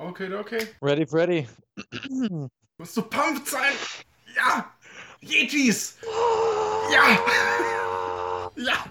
[0.00, 0.68] Okay, okay.
[0.80, 1.46] Ready, Freddy.
[2.78, 3.72] Musst du pumped sein?
[4.34, 4.64] Ja!
[5.22, 5.96] Yetis!
[6.90, 7.18] Ja!
[8.56, 8.84] Ja!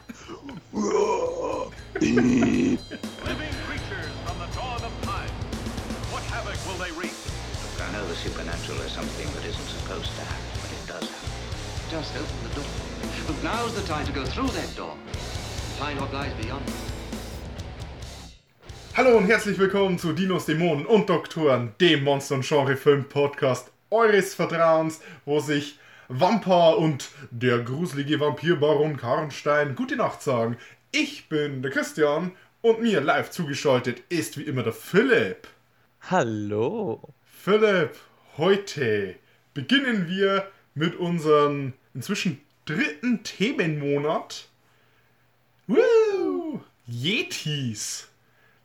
[1.99, 2.77] Living
[3.67, 5.29] creatures from the dawn of time.
[6.11, 7.13] What havoc will they wreak?
[7.81, 11.29] I know the supernatural is something that isn't supposed to happen, but it does happen.
[11.91, 12.69] Just open the door.
[13.27, 14.95] But now's the time to go through that door.
[15.77, 16.63] Find what lies beyond.
[18.95, 25.01] Hallo und herzlich willkommen zu Dinos, Dämonen und Doktoren, dem Monster- und Genre-Film-Podcast eures Vertrauens,
[25.25, 30.57] wo sich Vampir und der gruselige Vampirbaron Karnstein gute Nacht sagen.
[30.91, 35.47] Ich bin der Christian und mir live zugeschaltet ist wie immer der Philipp.
[36.11, 37.01] Hallo.
[37.25, 37.97] Philipp,
[38.37, 39.15] heute
[39.55, 44.49] beginnen wir mit unserem inzwischen dritten Themenmonat.
[45.65, 46.61] Woo!
[46.85, 48.12] Yetis.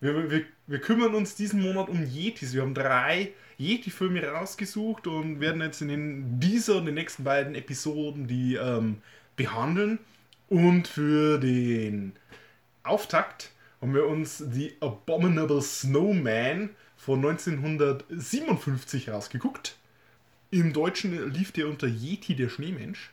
[0.01, 2.55] Wir, wir, wir kümmern uns diesen Monat um Yetis.
[2.55, 8.29] Wir haben drei Yeti-Filme rausgesucht und werden jetzt in dieser und den nächsten beiden Episoden
[8.29, 9.03] die ähm,
[9.37, 9.99] behandeln.
[10.49, 12.13] Und für den
[12.85, 13.51] Auftakt
[13.81, 19.77] haben wir uns die Abominable Snowman von 1957 rausgeguckt.
[20.51, 23.11] Im Deutschen lief der unter Yeti der Schneemensch.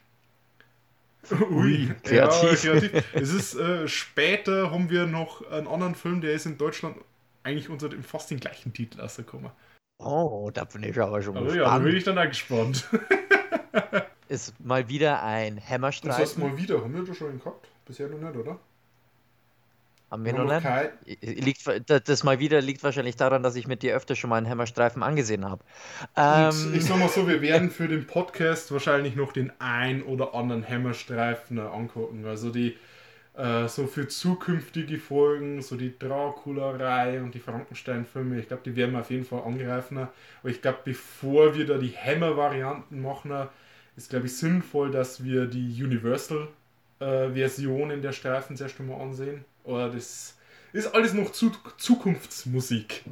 [1.51, 2.63] Ui, kreativ.
[2.63, 3.03] Ja, kreativ.
[3.13, 6.97] Es ist äh, später haben wir noch einen anderen Film, der ist in Deutschland
[7.43, 9.51] eigentlich unter dem fast den gleichen Titel rausgekommen.
[9.99, 11.97] Oh, da bin ich aber schon Aber ja, da bin gespannt.
[11.97, 12.89] ich dann auch gespannt.
[14.27, 16.81] Ist mal wieder ein Das heißt mal wieder.
[16.81, 17.67] Haben wir das schon gehabt?
[17.85, 18.59] Bisher noch nicht, oder?
[20.11, 20.65] Haben wir noch nicht?
[21.21, 24.45] Liegt, das mal wieder liegt wahrscheinlich daran, dass ich mit dir öfter schon mal einen
[24.45, 25.63] Hämmerstreifen angesehen habe.
[26.15, 30.35] Ähm, ich sag mal so, wir werden für den Podcast wahrscheinlich noch den ein oder
[30.35, 32.25] anderen Hämmerstreifen äh, angucken.
[32.25, 32.77] Also die
[33.35, 38.91] äh, so für zukünftige Folgen, so die Dracula-Reihe und die Frankenstein-Filme, ich glaube, die werden
[38.93, 39.97] wir auf jeden Fall angreifen.
[39.97, 40.11] Aber
[40.43, 43.33] ich glaube, bevor wir da die Hämmer-Varianten machen,
[43.97, 49.43] ist, glaube ich, sinnvoll, dass wir die Universal-Versionen der Streifen zuerst einmal ansehen.
[49.65, 50.35] Oder das
[50.73, 53.03] ist alles noch zu Zukunftsmusik.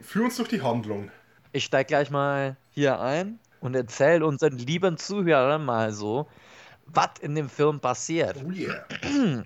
[0.00, 1.10] Führ uns durch die Handlung.
[1.52, 6.28] ich steige gleich mal hier ein und erzähle unseren lieben Zuhörern mal so,
[6.86, 8.42] was in dem Film passiert.
[8.44, 8.84] Oh yeah.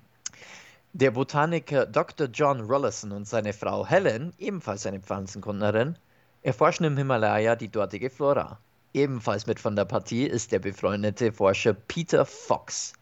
[0.93, 2.27] Der Botaniker Dr.
[2.27, 5.97] John Rollison und seine Frau Helen, ebenfalls eine Pflanzenkundnerin,
[6.41, 8.59] erforschen im Himalaya die dortige Flora.
[8.93, 12.93] Ebenfalls mit von der Partie ist der befreundete Forscher Peter Fox.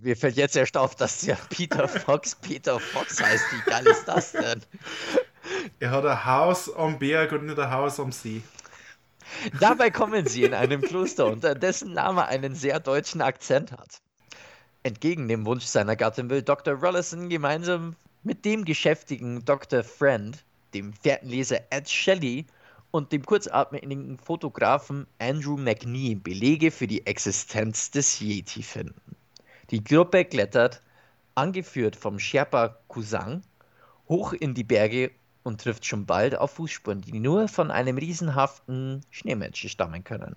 [0.00, 3.44] Mir fällt jetzt erst auf, dass ja Peter Fox Peter Fox heißt.
[3.52, 4.62] Wie geil ist das denn?
[5.80, 8.42] Er hat ein Haus am Berg und nicht ein Haus am See.
[9.60, 14.00] Dabei kommen sie in einem Kloster unter, dessen Name einen sehr deutschen Akzent hat.
[14.82, 16.74] Entgegen dem Wunsch seiner Gattin will Dr.
[16.74, 19.84] Rollison gemeinsam mit dem geschäftigen Dr.
[19.84, 20.42] Friend,
[20.74, 22.46] dem Fährtenleser Ed Shelley
[22.92, 29.16] und dem kurzatmigen Fotografen Andrew McNee Belege für die Existenz des Yeti finden.
[29.72, 30.82] Die Gruppe klettert,
[31.34, 33.42] angeführt vom Sherpa Kusang,
[34.06, 35.12] hoch in die Berge
[35.44, 40.36] und trifft schon bald auf Fußspuren, die nur von einem riesenhaften Schneemenschen stammen können.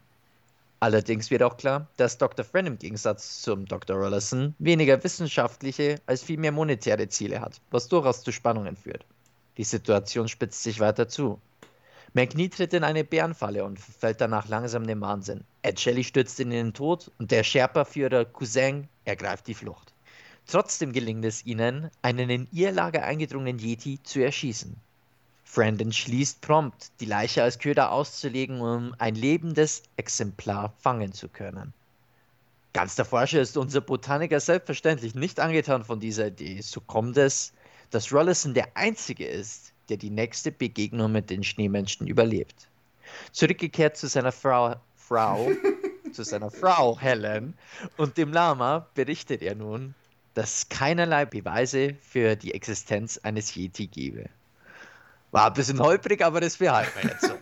[0.79, 2.45] Allerdings wird auch klar, dass Dr.
[2.45, 3.97] Friend im Gegensatz zum Dr.
[3.97, 9.03] Rollison weniger wissenschaftliche als vielmehr monetäre Ziele hat, was durchaus zu Spannungen führt.
[9.57, 11.41] Die Situation spitzt sich weiter zu.
[12.13, 15.43] McNee tritt in eine Bärenfalle und fällt danach langsam in den Wahnsinn.
[15.61, 19.93] Ed Shelley stürzt in den Tod und der Sherpa-Führer Cousin ergreift die Flucht.
[20.47, 24.75] Trotzdem gelingt es ihnen, einen in ihr Lager eingedrungenen Yeti zu erschießen.
[25.43, 31.73] Friend entschließt prompt, die Leiche als Köder auszulegen, um ein lebendes Exemplar fangen zu können.
[32.73, 36.59] Ganz der Forscher ist unser Botaniker selbstverständlich nicht angetan von dieser Idee.
[36.59, 37.53] So kommt es,
[37.89, 42.67] dass Rollison der Einzige ist, der die nächste Begegnung mit den Schneemenschen überlebt.
[43.31, 45.49] Zurückgekehrt zu seiner Frau, Frau,
[46.15, 47.53] zu seiner Frau Helen
[47.97, 49.93] und dem Lama berichtet er nun,
[50.33, 54.29] dass es keinerlei Beweise für die Existenz eines Yeti gebe.
[55.31, 57.33] War ein bisschen holprig, aber das behalten wir jetzt so.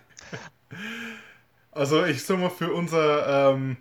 [1.76, 3.78] Also ich sag mal, für unser ähm,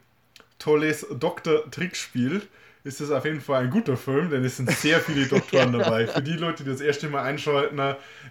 [0.59, 2.41] tolles Doktor-Trickspiel
[2.85, 6.06] ist es auf jeden Fall ein guter Film, denn es sind sehr viele Doktoren dabei.
[6.06, 7.79] Für die Leute, die das erste Mal einschalten,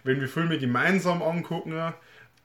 [0.04, 1.94] wenn wir Filme gemeinsam angucken,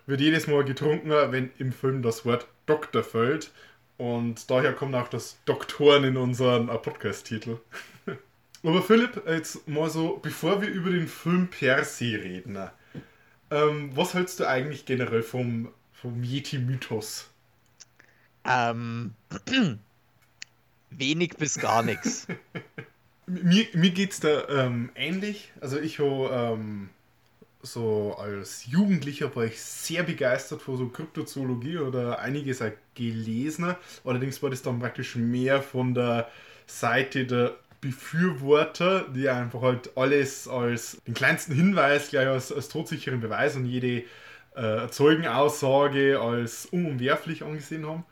[0.06, 3.50] wird jedes Mal getrunken, wenn im Film das Wort Doktor fällt.
[3.98, 7.58] Und daher kommt auch das Doktoren in unseren äh, Podcast-Titel.
[8.62, 12.58] Aber Philipp, jetzt mal so, bevor wir über den Film per se reden,
[13.50, 17.30] ähm, was hältst du eigentlich generell vom, vom Yeti-Mythos?
[18.44, 19.14] Ähm,
[20.90, 22.26] wenig bis gar nichts.
[23.28, 25.50] Mir, mir geht es da ähm, ähnlich.
[25.60, 26.90] Also ich habe ähm,
[27.66, 33.74] so als Jugendlicher war ich sehr begeistert von so Kryptozoologie oder einiges auch gelesen.
[34.04, 36.28] Allerdings war das dann praktisch mehr von der
[36.66, 43.20] Seite der Befürworter, die einfach halt alles als den kleinsten Hinweis gleich als, als todsicheren
[43.20, 44.04] Beweis und jede
[44.54, 48.04] äh, Zeugenaussage als unumwerflich angesehen haben.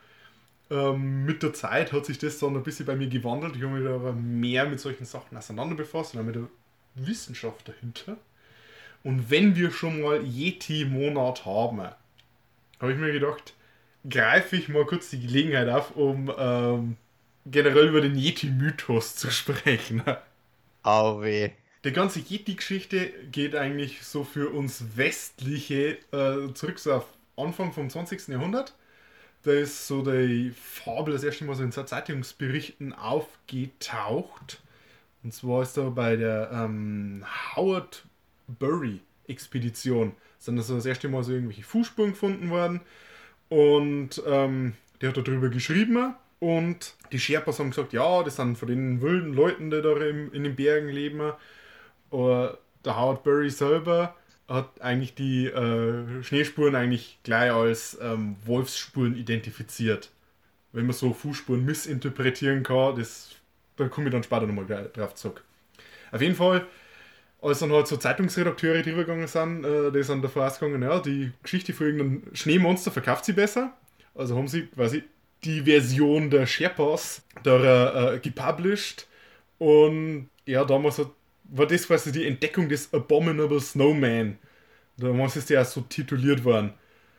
[0.71, 3.57] Ähm, mit der Zeit hat sich das dann ein bisschen bei mir gewandelt.
[3.57, 6.49] Ich habe mich aber mehr mit solchen Sachen auseinander befasst und auch mit der
[6.95, 8.17] Wissenschaft dahinter.
[9.05, 11.83] Und wenn wir schon mal Yeti-Monat haben,
[12.81, 13.55] habe ich mir gedacht,
[14.09, 16.97] greife ich mal kurz die Gelegenheit auf, um ähm,
[17.47, 20.03] generell über den Yeti-Mythos zu sprechen.
[20.83, 21.51] Au weh.
[21.85, 27.91] Die ganze Yeti-Geschichte geht eigentlich so für uns Westliche äh, zurück so auf Anfang vom
[27.91, 28.29] 20.
[28.29, 28.75] Jahrhundert.
[29.43, 34.63] Da ist so die Fabel das erste Mal so in Zeitungsberichten aufgetaucht.
[35.23, 38.05] Und zwar ist da bei der ähm, Howard
[38.47, 42.81] Bury Expedition sind das das erste Mal so irgendwelche Fußspuren gefunden worden.
[43.49, 46.15] Und ähm, der hat darüber geschrieben.
[46.41, 50.33] Und die Sherpas haben gesagt, ja, das sind von den wilden Leuten, die da im,
[50.33, 51.33] in den Bergen leben.
[52.11, 54.15] Aber der Howard Bury selber
[54.49, 60.11] hat eigentlich die äh, Schneespuren eigentlich gleich als ähm, Wolfsspuren identifiziert.
[60.73, 63.31] Wenn man so Fußspuren missinterpretieren kann, das,
[63.77, 65.45] da komme ich dann später nochmal drauf zurück.
[66.13, 66.67] Auf jeden Fall,
[67.45, 71.33] als dann halt so Zeitungsredakteure drüber gegangen sind, äh, die sind davor ausgegangen, ja, die
[71.43, 73.73] Geschichte von irgendeinem Schneemonster verkauft sie besser.
[74.15, 75.05] Also haben sie quasi
[75.45, 79.07] die Version der Sherpas da äh, gepublished.
[79.59, 81.09] Und ja, damals hat
[81.45, 84.39] war das quasi die Entdeckung des Abominable Snowman.
[84.97, 86.73] Damals ist der auch so tituliert worden.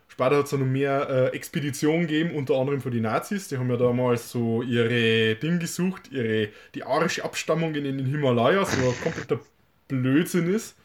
[0.08, 3.48] Später hat es noch mehr äh, Expeditionen gegeben, unter anderem von den Nazis.
[3.48, 8.78] Die haben ja damals so ihre Dinge gesucht, ihre, die arische Abstammung in den Himalayas,
[8.82, 9.40] wo kompletter
[9.88, 10.76] Blödsinn ist.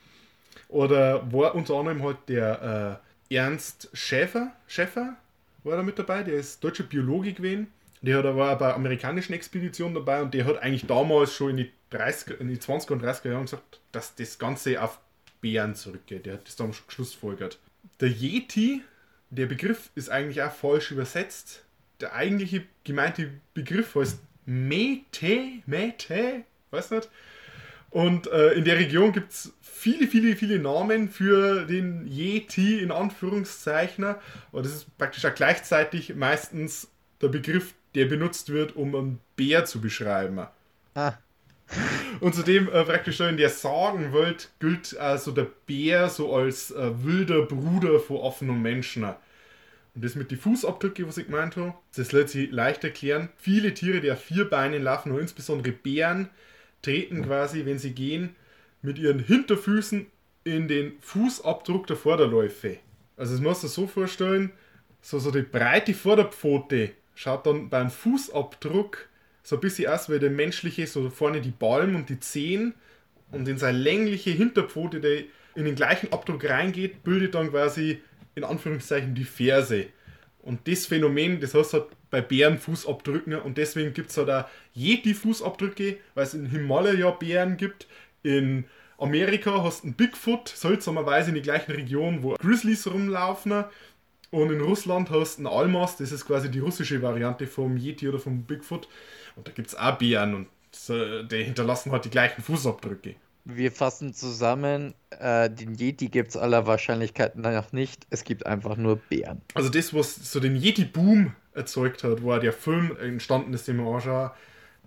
[0.69, 3.01] Oder war unter anderem halt der
[3.31, 5.17] äh, Ernst Schäfer, Schäfer
[5.65, 7.69] war da mit dabei, der ist deutscher Biologe gewesen.
[8.03, 11.73] Der hat, war bei amerikanischen Expeditionen dabei und der hat eigentlich damals schon in die,
[11.91, 14.99] 30, in die 20er und 30er Jahre gesagt, dass das Ganze auf
[15.41, 16.25] Bären zurückgeht.
[16.25, 17.59] Der hat das damals geschlussfolgert.
[18.01, 18.83] Der Yeti,
[19.29, 21.65] der Begriff ist eigentlich auch falsch übersetzt.
[22.01, 27.11] Der eigentliche gemeinte Begriff heißt Mete, Mete, weiß nicht.
[27.91, 32.93] Und äh, in der Region gibt es viele, viele, viele Namen für den Yeti in
[32.93, 34.05] Anführungszeichen.
[34.05, 36.89] Aber das ist praktisch auch gleichzeitig meistens
[37.21, 40.47] der Begriff, der benutzt wird, um einen Bär zu beschreiben.
[40.95, 41.15] Ah.
[42.21, 47.43] Und zudem äh, praktisch in der Sagenwelt gilt also der Bär so als äh, wilder
[47.43, 49.05] Bruder von offenen Menschen.
[49.05, 53.29] Und das mit den Fußabdrücken, was ich gemeint habe, das lässt sich leicht erklären.
[53.37, 56.29] Viele Tiere, die auf vier Beinen laufen, nur insbesondere Bären,
[56.83, 58.35] treten quasi, wenn sie gehen,
[58.83, 60.07] mit ihren Hinterfüßen
[60.45, 62.79] in den Fußabdruck der Vorderläufe.
[63.17, 64.53] Also das musst du so vorstellen,
[65.03, 69.09] so, so die breite Vorderpfote schaut dann beim Fußabdruck
[69.43, 72.75] so ein bisschen aus wie der menschliche, so vorne die Ballen und die Zehen
[73.31, 75.25] und in seine längliche Hinterpfote, der
[75.55, 78.01] in den gleichen Abdruck reingeht, bildet dann quasi
[78.35, 79.87] in Anführungszeichen die Ferse.
[80.43, 84.45] Und das Phänomen, das heißt halt bei Bären Fußabdrücken und deswegen gibt es halt auch
[84.75, 87.87] Yeti-Fußabdrücke, weil es in Himalaya Bären gibt.
[88.23, 88.65] In
[88.99, 93.65] Amerika hast du einen Bigfoot, seltsamerweise in die gleichen Region, wo Grizzlies rumlaufen.
[94.31, 98.09] Und in Russland hast du einen Almas, das ist quasi die russische Variante vom Yeti
[98.09, 98.89] oder vom Bigfoot.
[99.37, 100.49] Und da gibt es auch Bären und
[100.89, 103.17] die hinterlassen halt die gleichen Fußabdrücke.
[103.45, 108.07] Wir fassen zusammen, äh, den Yeti gibt es aller Wahrscheinlichkeit nach nicht.
[108.11, 109.41] Es gibt einfach nur Bären.
[109.55, 113.91] Also das, was so den Yeti-Boom erzeugt hat, war der Film entstanden ist, den wir
[113.91, 114.31] anschauen,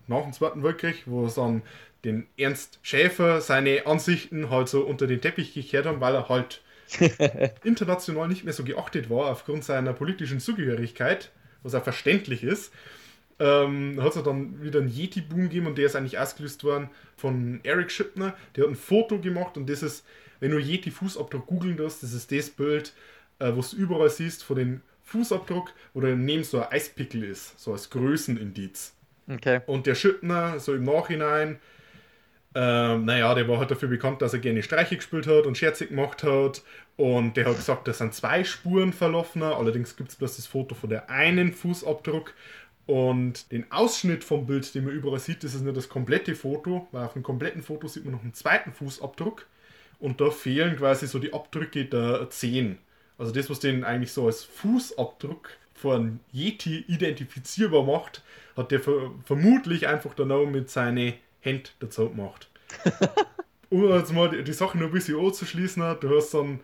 [0.07, 1.63] nach dem Zweiten Weltkrieg, wo es dann
[2.03, 6.61] den Ernst Schäfer seine Ansichten halt so unter den Teppich gekehrt haben, weil er halt
[7.63, 11.31] international nicht mehr so geachtet war aufgrund seiner politischen Zugehörigkeit,
[11.63, 12.71] was auch verständlich ist.
[13.39, 17.59] Ähm, hat es dann wieder einen Yeti-Boom gegeben und der ist eigentlich ausgelöst worden von
[17.63, 18.35] Eric Schippner.
[18.55, 20.05] Der hat ein Foto gemacht und das ist,
[20.39, 22.93] wenn du Yeti-Fußabdruck googeln darfst, das ist das Bild,
[23.39, 27.73] äh, was du überall siehst von dem Fußabdruck, wo daneben so ein Eispickel ist, so
[27.73, 28.93] als Größenindiz.
[29.27, 29.61] Okay.
[29.65, 31.59] Und der Schüttner, so im Nachhinein,
[32.55, 35.87] ähm, naja, der war halt dafür bekannt, dass er gerne Streiche gespielt hat und Scherze
[35.87, 36.61] gemacht hat.
[36.95, 39.57] Und der hat gesagt, das sind zwei Spuren verlaufener.
[39.57, 42.33] Allerdings gibt es bloß das Foto von der einen Fußabdruck.
[42.85, 46.87] Und den Ausschnitt vom Bild, den man überall sieht, das ist nicht das komplette Foto,
[46.91, 49.45] weil auf dem kompletten Foto sieht man noch einen zweiten Fußabdruck.
[49.99, 52.77] Und da fehlen quasi so die Abdrücke der Zehen.
[53.17, 58.21] Also das, was den eigentlich so als Fußabdruck von Yeti identifizierbar macht,
[58.57, 62.49] hat der ver vermutlich einfach dann auch mit seinen Händen dazu gemacht.
[63.69, 66.59] um jetzt mal die, die Sache noch ein bisschen anzuschließen, du hast dann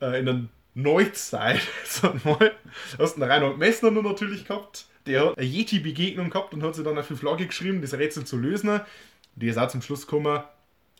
[0.00, 2.52] äh, in der Neuzeit, sag mal,
[2.98, 6.84] hast einen Reinhold Messner noch natürlich gehabt, der hat eine Yeti-Begegnung gehabt und hat sich
[6.84, 8.80] dann auf die Flagge geschrieben, das Rätsel zu lösen.
[9.36, 10.42] Die ist auch zum Schluss gekommen,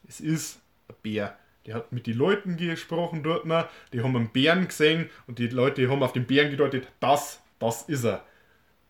[0.08, 1.37] es ist ein Bär.
[1.66, 3.44] Der hat mit den Leuten gesprochen dort,
[3.92, 7.82] die haben einen Bären gesehen und die Leute haben auf den Bären gedeutet, das, das
[7.82, 8.25] ist er.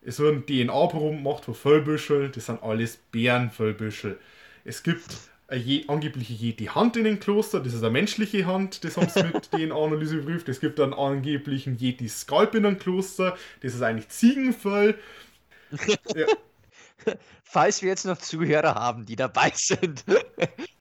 [0.02, 4.18] Es wurden DNA-Proben gemacht von Vollbüschel, das sind alles Bärenvollbüschel.
[4.64, 5.04] Es gibt
[5.48, 9.22] eine je, angebliche Yeti-Hand in dem Kloster, das ist eine menschliche Hand, das haben sie
[9.22, 10.48] mit DNA-Analyse geprüft.
[10.48, 14.96] Es gibt einen angeblichen Yeti-Skalp in einem Kloster, das ist eigentlich Ziegenfell.
[16.14, 16.26] Ja,
[17.44, 20.04] Falls wir jetzt noch Zuhörer haben, die dabei sind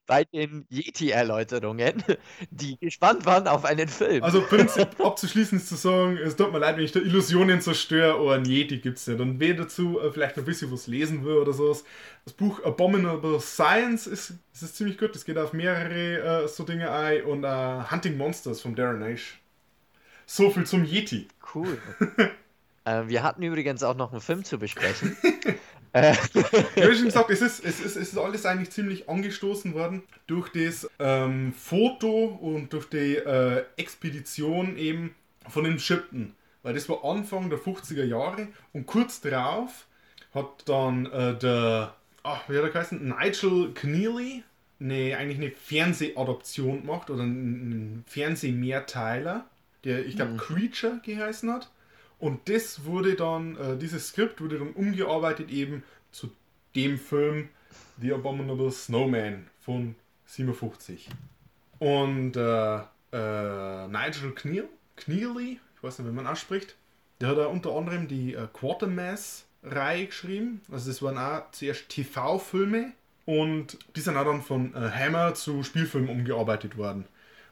[0.06, 2.04] bei den Yeti-Erläuterungen,
[2.52, 4.24] die gespannt waren auf einen Film.
[4.24, 8.16] Also Prinzip abzuschließen ist zu sagen, es tut mir leid, wenn ich da Illusionen zerstöre,
[8.16, 9.20] aber ein Yeti gibt es nicht.
[9.20, 11.84] Und wer dazu äh, vielleicht noch ein bisschen was lesen will oder sowas,
[12.26, 15.16] das Buch Abominable Science ist, ist, ist ziemlich gut.
[15.16, 19.40] Es geht auf mehrere äh, so Dinge ein und äh, Hunting Monsters von Darren Ash.
[20.26, 21.28] So viel zum Yeti.
[21.54, 21.78] Cool.
[22.86, 25.16] äh, wir hatten übrigens auch noch einen Film zu besprechen.
[25.94, 26.14] Äh,
[26.76, 30.04] Ich habe schon gesagt, es ist, es, ist, es ist alles eigentlich ziemlich angestoßen worden
[30.28, 35.16] durch das ähm, Foto und durch die äh, Expedition eben
[35.48, 36.34] von den Shipton.
[36.64, 39.86] Weil das war Anfang der 50er Jahre und kurz darauf
[40.34, 43.08] hat dann äh, der, ach, wie hat er geheißen?
[43.08, 44.44] Nigel Keneally,
[44.80, 49.46] ne, eigentlich eine Fernsehadaption gemacht oder einen Fernsehmehrteiler,
[49.84, 51.70] der, ich glaube, Creature geheißen hat.
[52.24, 56.32] Und das wurde dann, äh, dieses Skript wurde dann umgearbeitet eben zu
[56.74, 57.50] dem Film
[58.00, 59.96] The Abominable Snowman von
[60.28, 61.10] 57.
[61.80, 62.76] Und äh,
[63.12, 66.78] äh, Nigel Kneal, Kneally, ich weiß nicht, wie man ausspricht,
[67.20, 70.62] der hat da unter anderem die äh, Quatermass-Reihe geschrieben.
[70.72, 72.94] Also das waren auch zuerst TV-Filme
[73.26, 77.04] und die sind auch dann von äh, Hammer zu Spielfilmen umgearbeitet worden.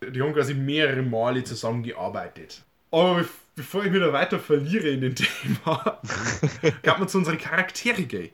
[0.01, 2.63] Die haben quasi mehrere Male zusammengearbeitet.
[2.91, 6.01] Aber bef- bevor ich mich da weiter verliere in dem Thema,
[6.83, 8.31] gab man zu unseren Charaktere gehen.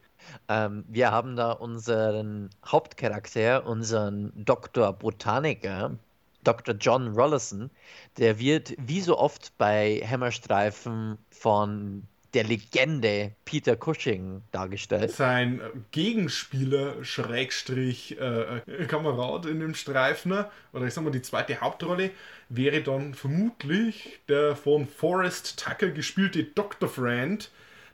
[0.50, 4.94] ähm, wir haben da unseren Hauptcharakter, unseren Dr.
[4.94, 5.98] Botaniker,
[6.44, 6.76] Dr.
[6.76, 7.70] John Rollison.
[8.18, 15.12] Der wird wie so oft bei Hammerstreifen von der Legende Peter Cushing dargestellt.
[15.12, 22.12] Sein Gegenspieler, Schrägstrich, äh, Kamerad in dem Streifner, oder ich sag mal die zweite Hauptrolle,
[22.50, 26.90] wäre dann vermutlich der von Forrest Tucker gespielte Dr.
[26.90, 27.50] Friend,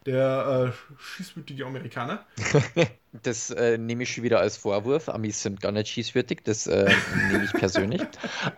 [0.06, 2.26] der äh, schießwütige Amerikaner.
[3.22, 5.08] Das äh, nehme ich schon wieder als Vorwurf.
[5.08, 6.92] Amis sind gar nicht schießwürdig, das äh,
[7.32, 8.02] nehme ich persönlich.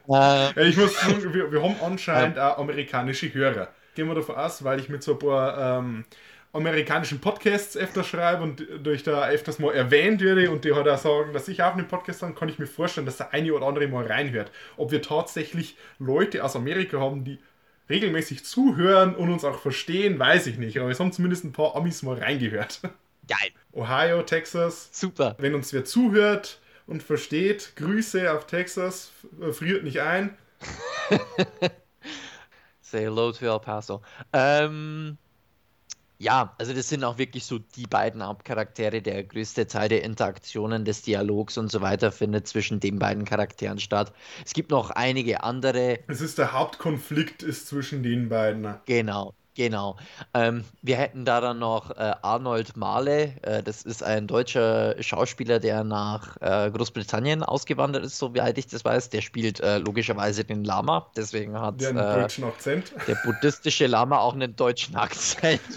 [0.08, 3.68] Äh, ich muss sagen, wir, wir haben anscheinend auch amerikanische Hörer.
[3.96, 6.06] Gehen wir davon aus, weil ich mit so ein paar ähm,
[6.56, 10.98] amerikanischen Podcasts öfter schreibe und durch da öfters mal erwähnt werde und die halt auch
[10.98, 13.66] sagen, dass ich auch einen Podcast habe, kann ich mir vorstellen, dass der eine oder
[13.66, 14.52] andere mal reinhört.
[14.78, 17.40] Ob wir tatsächlich Leute aus Amerika haben, die
[17.90, 20.80] regelmäßig zuhören und uns auch verstehen, weiß ich nicht.
[20.80, 22.80] Aber es haben zumindest ein paar Amis mal reingehört.
[23.28, 25.36] geil, Ohio, Texas, super.
[25.40, 29.12] wenn uns wer zuhört und versteht, Grüße auf Texas,
[29.52, 30.38] friert nicht ein.
[32.96, 34.02] Say hello to El Paso.
[34.32, 35.18] Ähm,
[36.18, 39.02] ja, also das sind auch wirklich so die beiden Hauptcharaktere.
[39.02, 43.80] Der größte Teil der Interaktionen, des Dialogs und so weiter findet zwischen den beiden Charakteren
[43.80, 44.14] statt.
[44.46, 46.00] Es gibt noch einige andere.
[46.08, 48.76] Es ist der Hauptkonflikt ist zwischen den beiden.
[48.86, 49.98] Genau, genau.
[50.34, 53.34] Ähm, wir hätten da dann noch äh, Arnold Mahle.
[53.42, 58.86] Äh, das ist ein deutscher Schauspieler, der nach äh, Großbritannien ausgewandert ist, soweit ich das
[58.86, 59.10] weiß.
[59.10, 61.10] Der spielt äh, logischerweise den Lama.
[61.16, 62.94] Deswegen hat Der einen äh, deutschen Akzent.
[63.08, 65.62] der buddhistische Lama auch einen deutschen Akzent.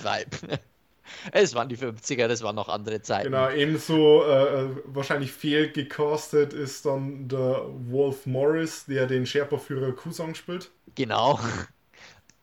[1.33, 3.33] Es waren die 50er, das waren noch andere Zeiten.
[3.33, 10.71] Genau, ebenso äh, wahrscheinlich fehlgecastet ist dann der Wolf Morris, der den Sherpa-Führer Kusang spielt.
[10.95, 11.41] Genau.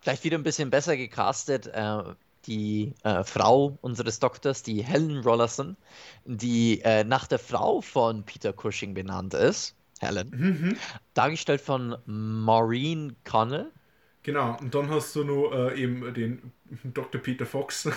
[0.05, 1.65] Vielleicht wieder ein bisschen besser gecastet.
[1.65, 2.03] Äh,
[2.45, 5.75] die äh, Frau unseres Doktors, die Helen Rollerson,
[6.25, 9.75] die äh, nach der Frau von Peter Cushing benannt ist.
[9.99, 10.29] Helen.
[10.29, 10.77] Mhm.
[11.15, 13.71] Dargestellt von Maureen Connell.
[14.21, 16.51] Genau, und dann hast du noch äh, eben den
[16.83, 17.19] Dr.
[17.19, 17.89] Peter Fox.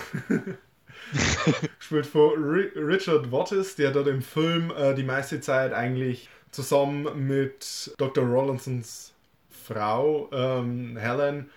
[1.77, 7.27] Spielt von Ri Richard Wattis, der dort im Film äh, die meiste Zeit eigentlich zusammen
[7.27, 8.25] mit Dr.
[8.25, 9.13] Rollinsons
[9.51, 11.51] Frau ähm, Helen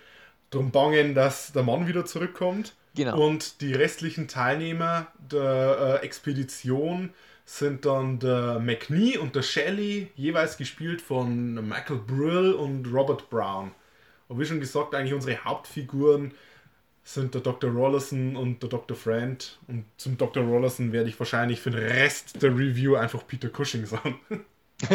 [0.53, 2.75] drum bangen, dass der Mann wieder zurückkommt.
[2.95, 3.19] Genau.
[3.19, 7.09] Und die restlichen Teilnehmer der äh, Expedition
[7.45, 13.71] sind dann der McNee und der Shelley, jeweils gespielt von Michael Brill und Robert Brown.
[14.27, 16.33] Und wie schon gesagt, eigentlich unsere Hauptfiguren
[17.03, 17.69] sind der Dr.
[17.71, 18.95] Rollison und der Dr.
[18.95, 19.59] Friend.
[19.67, 20.43] Und zum Dr.
[20.43, 24.19] Rollison werde ich wahrscheinlich für den Rest der Review einfach Peter Cushing sagen.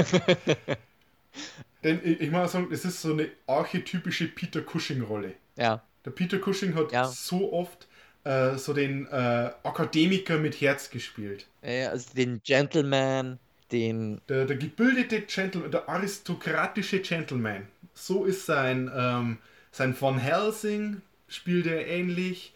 [1.85, 5.35] Denn ich, ich muss sagen, es ist so eine archetypische Peter Cushing-Rolle.
[5.59, 7.05] Ja, Der Peter Cushing hat Ja.
[7.05, 7.87] so oft
[8.25, 11.47] äh, so den äh, Akademiker mit Herz gespielt.
[11.63, 13.39] äh, also den Gentleman,
[13.73, 17.67] den, Der, der gebildete Gentleman, der aristokratische Gentleman.
[17.95, 19.39] So ist sein, ähm,
[19.73, 22.55] sein Van Helsing, spielt er ähnlich.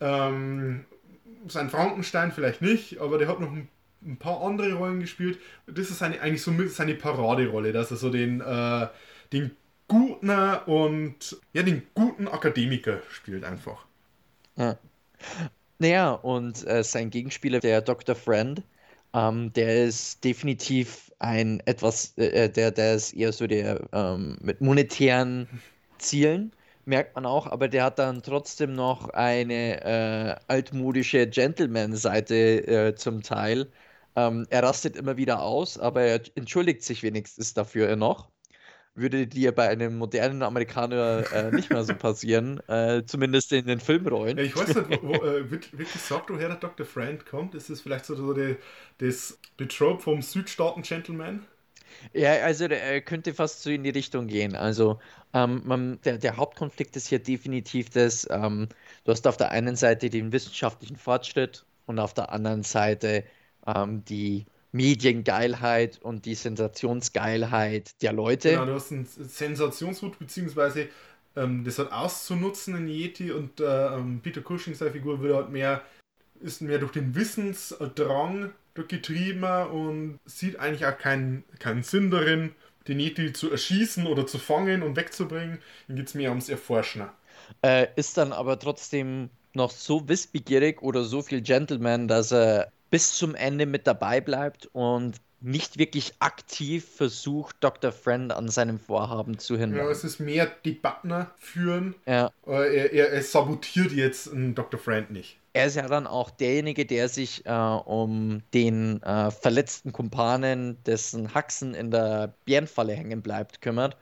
[0.00, 0.84] Ähm,
[1.48, 3.68] sein Frankenstein vielleicht nicht, aber der hat noch ein,
[4.04, 5.38] ein paar andere Rollen gespielt.
[5.66, 8.86] Das ist seine, eigentlich so mit seine Paraderolle, dass er so den, äh,
[9.32, 9.50] den
[10.24, 13.86] guten und ja, den guten Akademiker spielt einfach.
[15.78, 18.14] naja, und äh, sein Gegenspieler, der Dr.
[18.14, 18.62] Friend,
[19.14, 24.60] ähm, der ist definitiv ein etwas, äh, der, der ist eher so der ähm, mit
[24.60, 25.48] monetären
[25.98, 26.52] Zielen,
[26.84, 33.22] merkt man auch, aber der hat dann trotzdem noch eine äh, altmodische Gentleman-Seite äh, zum
[33.22, 33.70] Teil.
[34.16, 38.33] Ähm, er rastet immer wieder aus, aber er entschuldigt sich wenigstens dafür noch.
[38.96, 43.80] Würde dir bei einem modernen Amerikaner äh, nicht mehr so passieren, äh, zumindest in den
[43.80, 44.38] Filmrollen.
[44.38, 46.86] Ja, ich weiß nicht, wo, wo, äh, wirklich gesagt, woher der Dr.
[46.86, 47.54] Friend kommt.
[47.54, 48.56] Ist das vielleicht so, so die,
[48.98, 51.44] das die Trope vom Südstaaten-Gentleman?
[52.12, 54.54] Ja, also der äh, könnte fast so in die Richtung gehen.
[54.56, 55.00] Also
[55.32, 58.68] ähm, man, der, der Hauptkonflikt ist hier definitiv das, ähm,
[59.04, 63.24] du hast auf der einen Seite den wissenschaftlichen Fortschritt und auf der anderen Seite
[63.66, 68.50] ähm, die Mediengeilheit und die Sensationsgeilheit der Leute.
[68.50, 70.88] Genau, du hast einen Sensationswut, beziehungsweise
[71.36, 75.50] ähm, das hat auszunutzen in Yeti und äh, ähm, Peter Cushing, seine Figur, wird halt
[75.50, 75.82] mehr,
[76.40, 82.52] ist mehr durch den Wissensdrang getrieben und sieht eigentlich auch keinen, keinen Sinn darin,
[82.88, 85.58] den Yeti zu erschießen oder zu fangen und wegzubringen.
[85.88, 87.04] Ihm geht es mehr ums Erforschen.
[87.62, 93.16] Äh, ist dann aber trotzdem noch so wissbegierig oder so viel Gentleman, dass er bis
[93.16, 97.90] zum Ende mit dabei bleibt und nicht wirklich aktiv versucht, Dr.
[97.92, 99.88] Friend an seinem Vorhaben zu Ja, hindern.
[99.90, 101.96] es ist mehr Debatten führen.
[102.06, 102.30] Ja.
[102.46, 104.78] Äh, Er, er, er sabotiert jetzt Dr.
[104.78, 105.36] Friend nicht.
[105.52, 111.34] Er ist ja dann auch derjenige, der sich äh, um den äh, verletzten Kumpanen, dessen
[111.34, 113.96] Haxen in der Bärenfalle hängen bleibt, kümmert.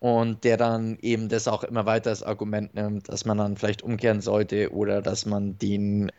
[0.00, 3.82] Und der dann eben das auch immer weiter als Argument nimmt, dass man dann vielleicht
[3.82, 6.12] umkehren sollte oder dass man den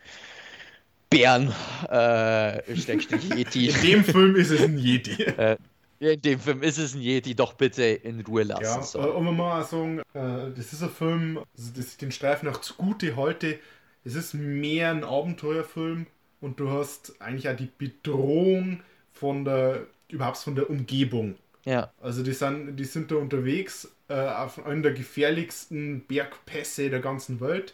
[1.10, 1.54] Bären,
[1.90, 5.26] äh, Schrägstrich Yeti, In dem Film ist es ein Yeti.
[6.00, 9.06] Ja, in dem Film ist es ein Yeti, doch bitte in Ruhe lassen Ja, soll.
[9.18, 12.50] äh, man muss auch sagen, äh, das ist ein Film, also dass ich den Streifen
[12.50, 13.60] auch zugute halte.
[14.04, 16.08] Es ist mehr ein Abenteuerfilm
[16.42, 18.82] und du hast eigentlich auch die Bedrohung
[19.14, 21.36] von der, überhaupt von der Umgebung.
[21.66, 27.00] Ja, Also die sind, die sind da unterwegs äh, auf einem der gefährlichsten Bergpässe der
[27.00, 27.74] ganzen Welt.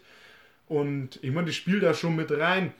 [0.67, 2.73] Und ich meine, das spielt da schon mit rein,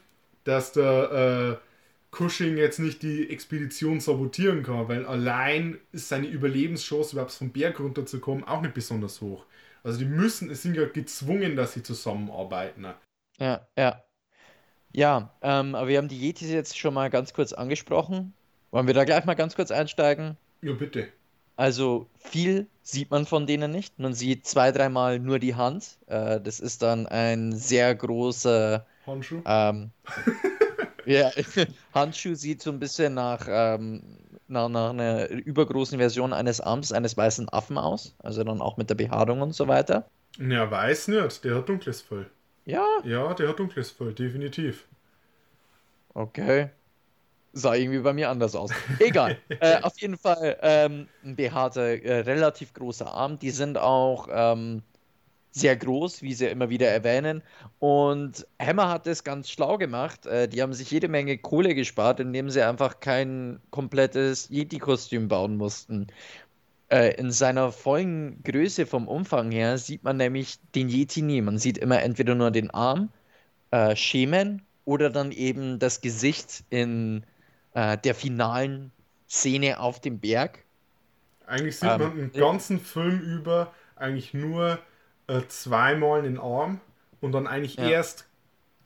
[0.44, 7.14] dass der äh, Cushing jetzt nicht die Expedition sabotieren kann, weil allein ist seine Überlebenschance,
[7.14, 9.46] überhaupt vom Berg runterzukommen, auch nicht besonders hoch.
[9.84, 12.86] Also die müssen, es sind ja gezwungen, dass sie zusammenarbeiten.
[13.40, 14.04] ja, ja.
[14.94, 18.34] Ja, ähm, aber wir haben die Yetis jetzt schon mal ganz kurz angesprochen.
[18.72, 20.38] Wollen wir da gleich mal ganz kurz einsteigen?
[20.62, 21.14] Ja, bitte.
[21.56, 24.00] Also viel sieht man von denen nicht.
[24.00, 26.00] Man sieht zwei, dreimal nur die Hand.
[26.08, 29.44] Äh, das ist dann ein sehr großer Handschuh.
[29.46, 29.92] ähm,
[31.06, 31.32] ja,
[31.94, 37.18] Handschuh sieht so ein bisschen nach, ähm, nach, nach einer übergroßen Version eines Arms eines
[37.18, 38.16] weißen Affen aus.
[38.20, 40.10] Also dann auch mit der Behaarung und so weiter.
[40.38, 42.30] Ja, weiß nicht, der hat dunkles Fell.
[42.66, 44.88] Ja, Ja, der hat dunkles Fell, definitiv.
[46.16, 46.70] okay.
[47.54, 48.76] Sah irgendwie bei mir anders aus.
[49.00, 49.38] Egal.
[49.60, 53.40] äh, auf jeden Fall ähm, ein behaarter, äh, relativ großer Arm.
[53.40, 54.84] Die sind auch ähm,
[55.52, 57.44] sehr groß, wie sie immer wieder erwähnen.
[57.80, 60.26] Und Hammer hat es ganz schlau gemacht.
[60.26, 65.58] Äh, die haben sich jede Menge Kohle gespart, indem sie einfach kein komplettes Yeti-Kostüm bauen
[65.58, 66.08] mussten.
[66.90, 71.42] Äh, in seiner vollen Größe vom Umfang her sieht man nämlich den Yeti nie.
[71.42, 73.10] Man sieht immer entweder nur den Arm,
[73.72, 77.26] äh, Schemen oder dann eben das Gesicht in
[77.74, 78.92] äh, der finalen
[79.30, 80.66] Szene auf dem Berg.
[81.46, 84.80] Eigentlich sieht Ähm, man den ganzen Film über eigentlich nur
[85.32, 86.82] äh, zweimal den Arm
[87.22, 87.90] und dann eigentlich Ja.
[87.90, 88.26] erst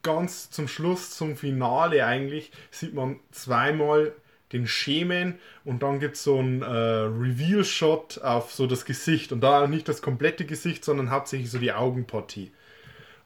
[0.03, 4.13] ganz zum Schluss, zum Finale eigentlich, sieht man zweimal
[4.51, 9.41] den Schemen und dann gibt es so einen äh, Reveal-Shot auf so das Gesicht und
[9.41, 12.51] da nicht das komplette Gesicht, sondern hauptsächlich so die Augenpartie.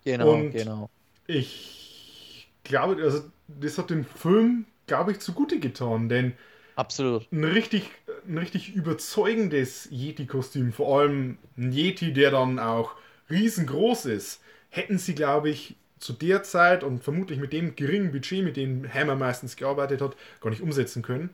[0.05, 0.89] Genau, Und- genau.
[1.27, 6.34] Ich glaube, also das hat den Film, glaube ich, zugute getan, denn
[6.75, 7.27] Absolut.
[7.32, 7.91] ein richtig,
[8.27, 12.95] ein richtig überzeugendes Yeti-Kostüm, vor allem ein Yeti, der dann auch
[13.30, 18.44] riesengroß ist, hätten sie, glaube ich, zu der Zeit und vermutlich mit dem geringen Budget,
[18.44, 21.30] mit dem Hammer meistens gearbeitet hat, gar nicht umsetzen können.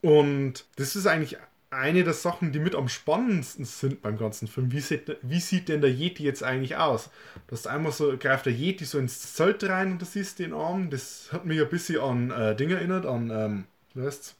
[0.00, 1.36] Und das ist eigentlich
[1.70, 4.72] eine der Sachen, die mit am spannendsten sind beim ganzen Film.
[4.72, 7.10] Wie sieht, wie sieht denn der Yeti jetzt eigentlich aus?
[7.46, 10.54] Du hast einmal so, greift der Yeti so ins Zelt rein und du siehst den
[10.54, 10.88] Arm.
[10.88, 14.34] Das hat mich ein bisschen an äh, Dinge erinnert, an, ähm, wie heißt's?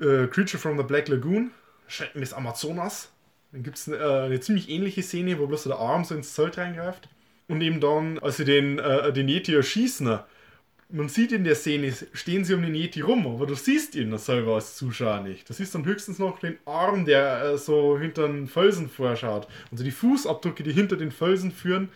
[0.00, 1.50] Äh, Creature from the Black Lagoon,
[1.86, 3.09] Schrecken des Amazonas.
[3.52, 6.34] Dann gibt es eine, äh, eine ziemlich ähnliche Szene, wo bloß der Arm so ins
[6.34, 7.08] Zelt reingreift.
[7.48, 10.20] Und eben dann, als sie den, äh, den Yeti erschießen,
[10.92, 14.16] man sieht in der Szene, stehen sie um den Yeti rum, aber du siehst ihn
[14.18, 15.48] selber als Zuschauer nicht.
[15.48, 19.46] Du siehst dann höchstens noch den Arm, der äh, so hinter den Felsen vorschaut.
[19.70, 21.90] Also die Fußabdrücke, die hinter den Felsen führen.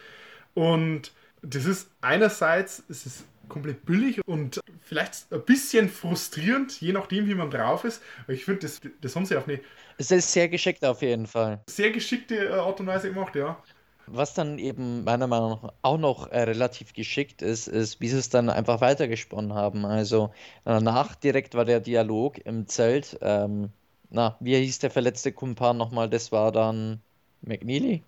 [0.54, 1.12] Und
[1.42, 7.34] das ist einerseits, es ist komplett billig und vielleicht ein bisschen frustrierend, je nachdem, wie
[7.34, 8.02] man drauf ist.
[8.24, 9.60] Aber ich finde, das, das haben sie auf eine
[9.98, 11.64] Es ist sehr geschickt auf jeden Fall.
[11.68, 13.62] sehr geschickte äh, Art und Weise gemacht, ja.
[14.06, 18.18] Was dann eben meiner Meinung nach auch noch äh, relativ geschickt ist, ist, wie sie
[18.18, 19.86] es dann einfach weitergesponnen haben.
[19.86, 20.32] Also
[20.64, 23.18] danach direkt war der Dialog im Zelt.
[23.22, 23.72] Ähm,
[24.10, 26.10] na, wie hieß der verletzte Kumpan nochmal?
[26.10, 27.02] Das war dann
[27.40, 28.04] McNeely?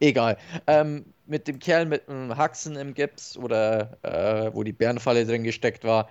[0.00, 0.36] Egal.
[0.66, 5.42] Ähm, mit dem Kerl mit dem Haxen im Gips oder äh, wo die Bärenfalle drin
[5.42, 6.08] gesteckt war,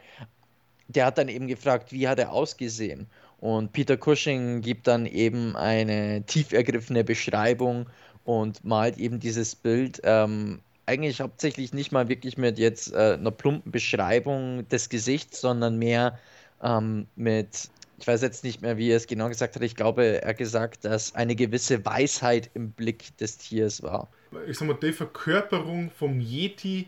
[0.87, 3.07] der hat dann eben gefragt, wie hat er ausgesehen?
[3.39, 7.87] Und Peter Cushing gibt dann eben eine tief ergriffene Beschreibung
[8.23, 13.31] und malt eben dieses Bild ähm, eigentlich hauptsächlich nicht mal wirklich mit jetzt äh, einer
[13.31, 16.19] plumpen Beschreibung des Gesichts, sondern mehr
[16.63, 20.21] ähm, mit, ich weiß jetzt nicht mehr, wie er es genau gesagt hat, ich glaube,
[20.21, 24.09] er hat gesagt, dass eine gewisse Weisheit im Blick des Tiers war.
[24.47, 26.87] ich sag mal, die Verkörperung vom Yeti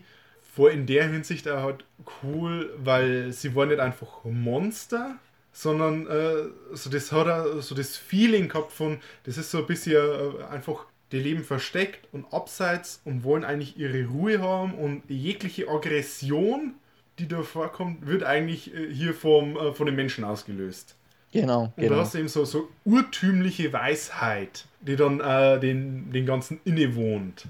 [0.56, 1.84] war in der Hinsicht auch halt
[2.22, 5.16] cool, weil sie waren nicht einfach Monster,
[5.52, 9.66] sondern äh, so das hat er, so das Feeling gehabt von, das ist so ein
[9.66, 15.02] bisschen äh, einfach, die leben versteckt und abseits und wollen eigentlich ihre Ruhe haben und
[15.08, 16.74] jegliche Aggression,
[17.18, 20.96] die da vorkommt, wird eigentlich äh, hier vom, äh, von den Menschen ausgelöst.
[21.32, 21.96] Genau, Und da genau.
[21.96, 27.46] hast du eben so, so urtümliche Weisheit, die dann äh, den, den Ganzen innewohnt.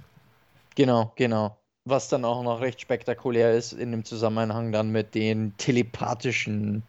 [0.75, 1.57] Genau, genau.
[1.85, 6.83] Was dann auch noch recht spektakulär ist in dem Zusammenhang dann mit den telepathischen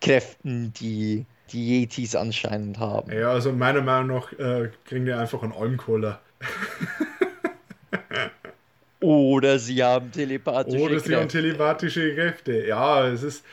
[0.00, 3.12] Kräften, die die Yetis anscheinend haben.
[3.12, 6.20] Ja, also meiner Meinung nach äh, kriegen die einfach einen Almkoller.
[9.00, 11.38] Oder sie haben telepathische Oder sie haben Kräfte.
[11.42, 12.66] telepathische Kräfte.
[12.66, 13.44] Ja, es ist.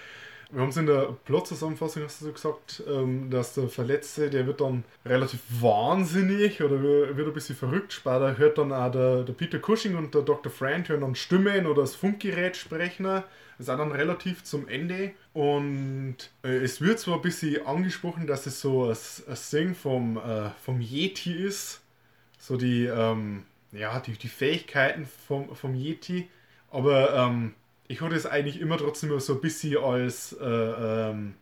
[0.52, 4.46] Wir haben es in der Plotzusammenfassung, hast du so gesagt, ähm, dass der Verletzte, der
[4.46, 7.92] wird dann relativ wahnsinnig oder wird ein bisschen verrückt.
[7.94, 10.52] Später hört dann auch der, der Peter Cushing und der Dr.
[10.52, 13.06] Friend hören dann Stimmen oder das Funkgerät sprechen.
[13.06, 13.24] Das
[13.60, 15.12] ist auch dann relativ zum Ende.
[15.34, 20.18] Und äh, es wird zwar ein bisschen angesprochen, dass es so ein, ein Sing vom,
[20.18, 21.82] äh, vom Yeti ist.
[22.38, 23.44] So die, ähm,
[23.76, 26.30] ja, die, die Fähigkeiten vom, vom Yeti.
[26.72, 27.54] Aber ähm,
[27.88, 31.36] ich hatte es eigentlich immer trotzdem so ein bisschen als, äh, ähm,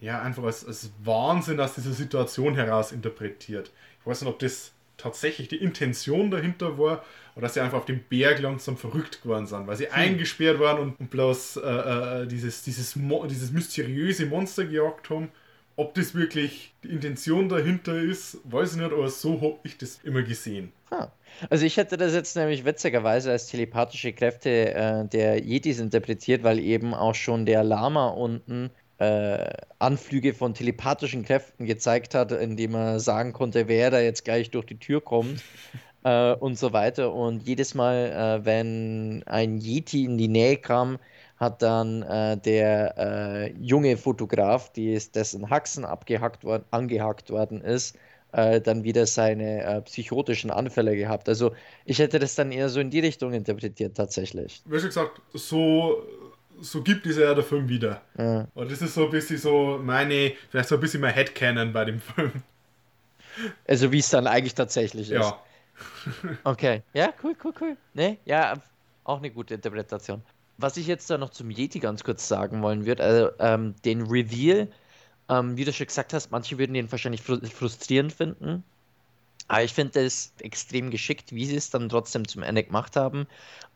[0.00, 3.72] ja, einfach als, als Wahnsinn aus dieser Situation heraus interpretiert.
[4.00, 7.84] Ich weiß nicht, ob das tatsächlich die Intention dahinter war oder dass sie einfach auf
[7.84, 12.62] dem Berg langsam verrückt geworden sind, weil sie eingesperrt waren und, bloß äh, äh, dieses,
[12.62, 15.28] dieses, Mo dieses mysteriöse Monster gejagt haben.
[15.78, 20.00] Ob das wirklich die Intention dahinter ist, weiß ich nicht, aber so habe ich das
[20.04, 20.72] immer gesehen.
[20.90, 21.08] Ah.
[21.50, 26.58] Also ich hätte das jetzt nämlich witzigerweise als telepathische Kräfte äh, der Yetis interpretiert, weil
[26.60, 32.98] eben auch schon der Lama unten äh, Anflüge von telepathischen Kräften gezeigt hat, indem er
[33.00, 35.42] sagen konnte, wer da jetzt gleich durch die Tür kommt
[36.04, 37.12] äh, und so weiter.
[37.12, 40.98] Und jedes Mal, äh, wenn ein Yeti in die Nähe kam,
[41.36, 47.60] hat dann äh, der äh, junge Fotograf, die ist, dessen Haxen abgehackt worden, angehackt worden
[47.60, 47.96] ist,
[48.32, 51.28] äh, dann wieder seine äh, psychotischen Anfälle gehabt.
[51.28, 54.62] Also ich hätte das dann eher so in die Richtung interpretiert tatsächlich.
[54.64, 56.02] Wie schon gesagt, so,
[56.60, 58.00] so gibt es ja der Film wieder.
[58.18, 58.48] Ja.
[58.54, 61.84] Und das ist so ein bisschen so meine, vielleicht so ein bisschen mein Headcanon bei
[61.84, 62.32] dem Film.
[63.66, 65.20] Also wie es dann eigentlich tatsächlich ist.
[65.20, 65.42] Ja.
[66.44, 67.76] Okay, ja, cool, cool, cool.
[67.92, 68.54] Ne, ja,
[69.04, 70.22] auch eine gute Interpretation.
[70.58, 74.02] Was ich jetzt da noch zum Yeti ganz kurz sagen wollen würde, also ähm, den
[74.02, 74.68] Reveal,
[75.28, 78.64] ähm, wie du schon gesagt hast, manche würden den wahrscheinlich fru frustrierend finden.
[79.48, 83.26] Aber ich finde es extrem geschickt, wie sie es dann trotzdem zum Ende gemacht haben.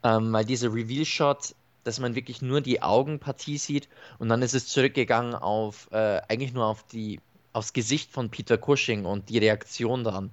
[0.03, 3.89] Ähm, weil dieser Reveal-Shot, dass man wirklich nur die Augenpartie sieht
[4.19, 7.21] und dann ist es zurückgegangen auf äh, eigentlich nur auf die
[7.53, 10.31] aufs Gesicht von Peter Cushing und die Reaktion dann.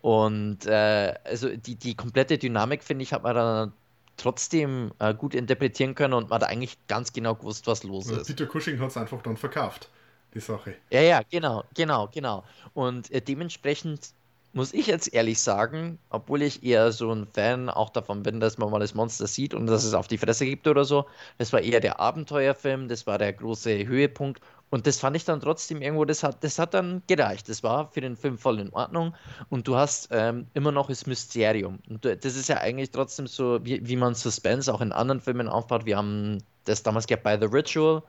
[0.00, 3.72] Und äh, also die, die komplette Dynamik, finde ich, hat man dann
[4.16, 8.26] trotzdem äh, gut interpretieren können und man hat eigentlich ganz genau gewusst, was los ist.
[8.26, 9.88] Peter Cushing hat es einfach dann verkauft,
[10.34, 10.74] die Sache.
[10.90, 12.44] Ja, ja, genau, genau, genau.
[12.74, 14.12] Und äh, dementsprechend
[14.56, 18.56] muss ich jetzt ehrlich sagen, obwohl ich eher so ein Fan auch davon bin, dass
[18.56, 21.04] man mal das Monster sieht und dass es auf die Fresse gibt oder so,
[21.36, 25.40] das war eher der Abenteuerfilm, das war der große Höhepunkt Und das fand ich dann
[25.40, 27.48] trotzdem irgendwo, das hat, das hat dann gereicht.
[27.48, 29.14] Das war für den Film voll in Ordnung.
[29.48, 31.78] Und du hast ähm, immer noch das Mysterium.
[31.88, 35.48] Und das ist ja eigentlich trotzdem so, wie, wie man Suspense auch in anderen Filmen
[35.48, 35.86] aufbaut.
[35.86, 38.02] Wir haben das damals gehabt bei The Ritual,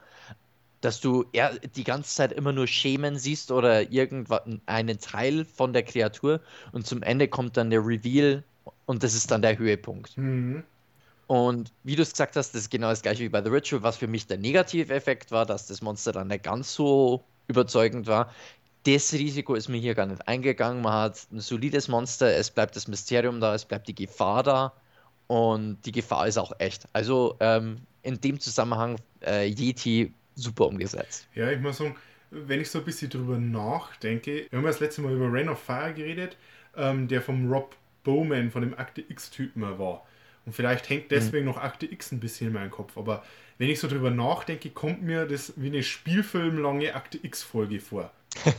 [0.81, 5.73] dass du eher die ganze Zeit immer nur Schemen siehst oder irgendwann einen Teil von
[5.73, 6.39] der Kreatur
[6.71, 8.43] und zum Ende kommt dann der Reveal
[8.85, 10.17] und das ist dann der Höhepunkt.
[10.17, 10.63] Mhm.
[11.27, 13.83] Und wie du es gesagt hast, das ist genau das gleiche wie bei The Ritual,
[13.83, 18.33] was für mich der Negativeffekt war, dass das Monster dann nicht ganz so überzeugend war.
[18.85, 20.81] Das Risiko ist mir hier gar nicht eingegangen.
[20.81, 24.73] Man hat ein solides Monster, es bleibt das Mysterium da, es bleibt die Gefahr da
[25.27, 26.87] und die Gefahr ist auch echt.
[26.93, 31.27] Also ähm, in dem Zusammenhang äh, Yeti super umgesetzt.
[31.35, 31.97] Ja, ich muss sagen,
[32.31, 35.59] wenn ich so ein bisschen drüber nachdenke, wir haben das letzte Mal über Rain of
[35.59, 36.37] Fire geredet,
[36.77, 40.05] ähm, der vom Rob Bowman, von dem Akte X-Typen war.
[40.47, 42.97] Und vielleicht hängt deswegen noch Akte X ein bisschen in meinem Kopf.
[42.97, 43.23] Aber
[43.57, 48.11] wenn ich so drüber nachdenke, kommt mir das wie eine spielfilmlange Akte X-Folge vor.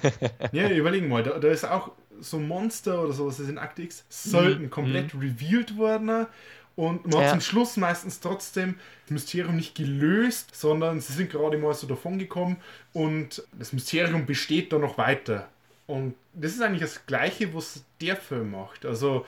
[0.52, 3.82] ja, überlegen mal, da, da ist auch so ein Monster oder sowas, ist in Akte
[3.82, 6.26] X selten komplett revealed worden.
[6.76, 7.30] Und man hat Ja.
[7.30, 8.74] zum Schluss meistens trotzdem
[9.06, 12.58] das Mysterium nicht gelöst, sondern sie sind gerade mal so davon gekommen
[12.92, 15.48] und das Mysterium besteht da noch weiter.
[15.86, 18.84] Und das ist eigentlich das Gleiche, was der Film macht.
[18.84, 19.24] Also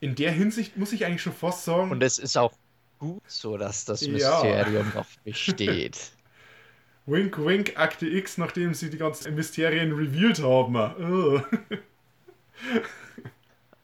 [0.00, 2.52] in der Hinsicht muss ich eigentlich schon fast sagen, Und es ist auch
[2.98, 4.12] gut so, dass das Ja.
[4.12, 6.12] Mysterium noch besteht.
[7.06, 11.44] Wink Wink Akte X, nachdem sie die ganzen Mysterien revealed haben.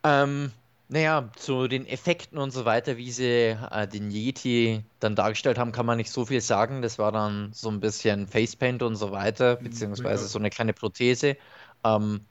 [0.05, 0.53] Ähm,
[0.89, 5.73] naja, zu den Effekten und so weiter, wie sie äh, den Yeti dann dargestellt haben,
[5.73, 6.83] kann man nicht so viel sagen.
[6.83, 10.29] Das war dann so ein bisschen Facepaint und so weiter, beziehungsweise ja.
[10.29, 11.37] so eine kleine Prothese.
[11.85, 12.27] Ähm,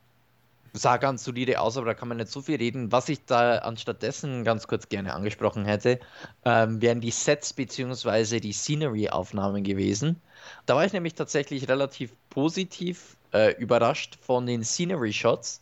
[0.73, 2.91] sah ganz solide aus, aber da kann man nicht so viel reden.
[2.91, 5.99] Was ich da anstattdessen ganz kurz gerne angesprochen hätte,
[6.45, 10.19] ähm, wären die Sets beziehungsweise die Scenery-Aufnahmen gewesen.
[10.65, 15.61] Da war ich nämlich tatsächlich relativ positiv äh, überrascht von den Scenery-Shots.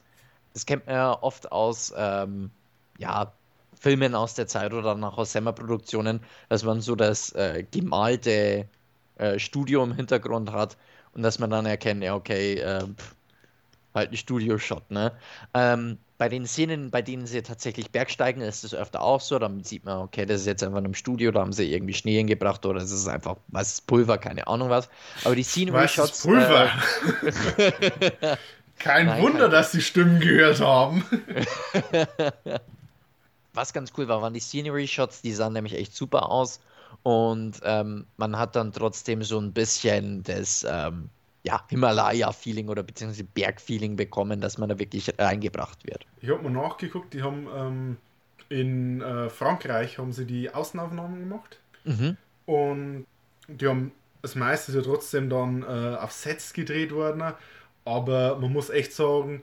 [0.54, 2.50] Das kennt man ja oft aus ähm,
[2.98, 3.34] ja,
[3.80, 8.68] Filmen aus der Zeit oder dann auch aus Hammer-Produktionen, dass man so das äh, gemalte
[9.16, 10.78] äh, Studio im Hintergrund hat
[11.14, 13.16] und dass man dann erkennt, ja, okay, äh, pff,
[13.94, 15.12] halt ein Studio-Shot, ne?
[15.54, 19.40] Ähm, bei den Szenen, bei denen sie tatsächlich bergsteigen, ist es öfter auch so.
[19.40, 21.94] Dann sieht man, okay, das ist jetzt einfach in einem Studio, da haben sie irgendwie
[21.96, 24.88] Schnee hingebracht oder es ist einfach weißes Pulver, keine Ahnung was.
[25.24, 26.22] Aber die Scenery-Shots.
[26.24, 26.70] Pulver.
[27.58, 28.38] Äh,
[28.80, 31.04] Kein Nein, Wunder, kein- dass die Stimmen gehört haben.
[33.54, 36.60] Was ganz cool war, waren die Scenery-Shots, die sahen nämlich echt super aus.
[37.04, 41.10] Und ähm, man hat dann trotzdem so ein bisschen das ähm,
[41.44, 46.06] ja, Himalaya-Feeling oder beziehungsweise Berg-Feeling bekommen, dass man da wirklich reingebracht wird.
[46.22, 47.98] Ich habe mal nachgeguckt, die haben ähm,
[48.50, 51.60] in äh, Frankreich haben sie die Außenaufnahmen gemacht.
[51.84, 52.18] Mhm.
[52.46, 53.06] Und
[53.48, 57.34] die haben das meiste ist ja trotzdem dann äh, auf Sets gedreht worden.
[57.86, 59.42] Aber man muss echt sagen,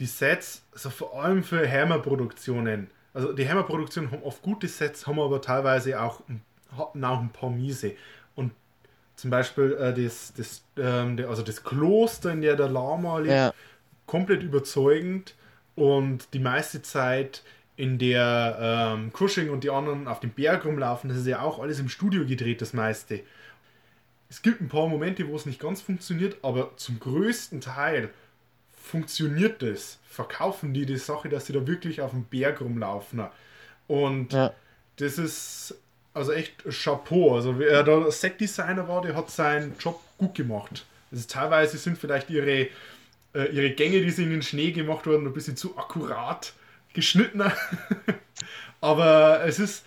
[0.00, 5.20] die Sets, also vor allem für Hammer-Produktionen, also die Hammer-Produktionen haben oft gute Sets, haben
[5.20, 6.20] aber teilweise auch,
[6.76, 7.92] hatten auch ein paar miese.
[9.18, 13.52] Zum Beispiel äh, das, das, ähm, also das Kloster, in der der Lama lebt, Ja.
[14.06, 15.34] komplett überzeugend
[15.74, 17.42] und die meiste Zeit
[17.76, 21.58] in der ähm, Cushing und die anderen auf dem Berg rumlaufen, das ist ja auch
[21.58, 23.20] alles im Studio gedreht, das meiste.
[24.30, 28.10] Es gibt ein paar Momente, wo es nicht ganz funktioniert, aber zum größten Teil
[28.80, 29.98] funktioniert das.
[30.08, 33.24] Verkaufen die die Sache, dass sie da wirklich auf dem Berg rumlaufen.
[33.88, 34.52] Und Ja.
[34.96, 35.74] das ist
[36.18, 37.36] also echt Chapeau.
[37.36, 40.84] Also wer da Setdesigner war, der hat seinen Job gut gemacht.
[41.10, 42.68] Also teilweise sind vielleicht ihre,
[43.34, 46.52] äh, ihre Gänge, die sie in den Schnee gemacht wurden, ein bisschen zu akkurat
[46.92, 47.42] geschnitten.
[48.80, 49.84] Aber es ist,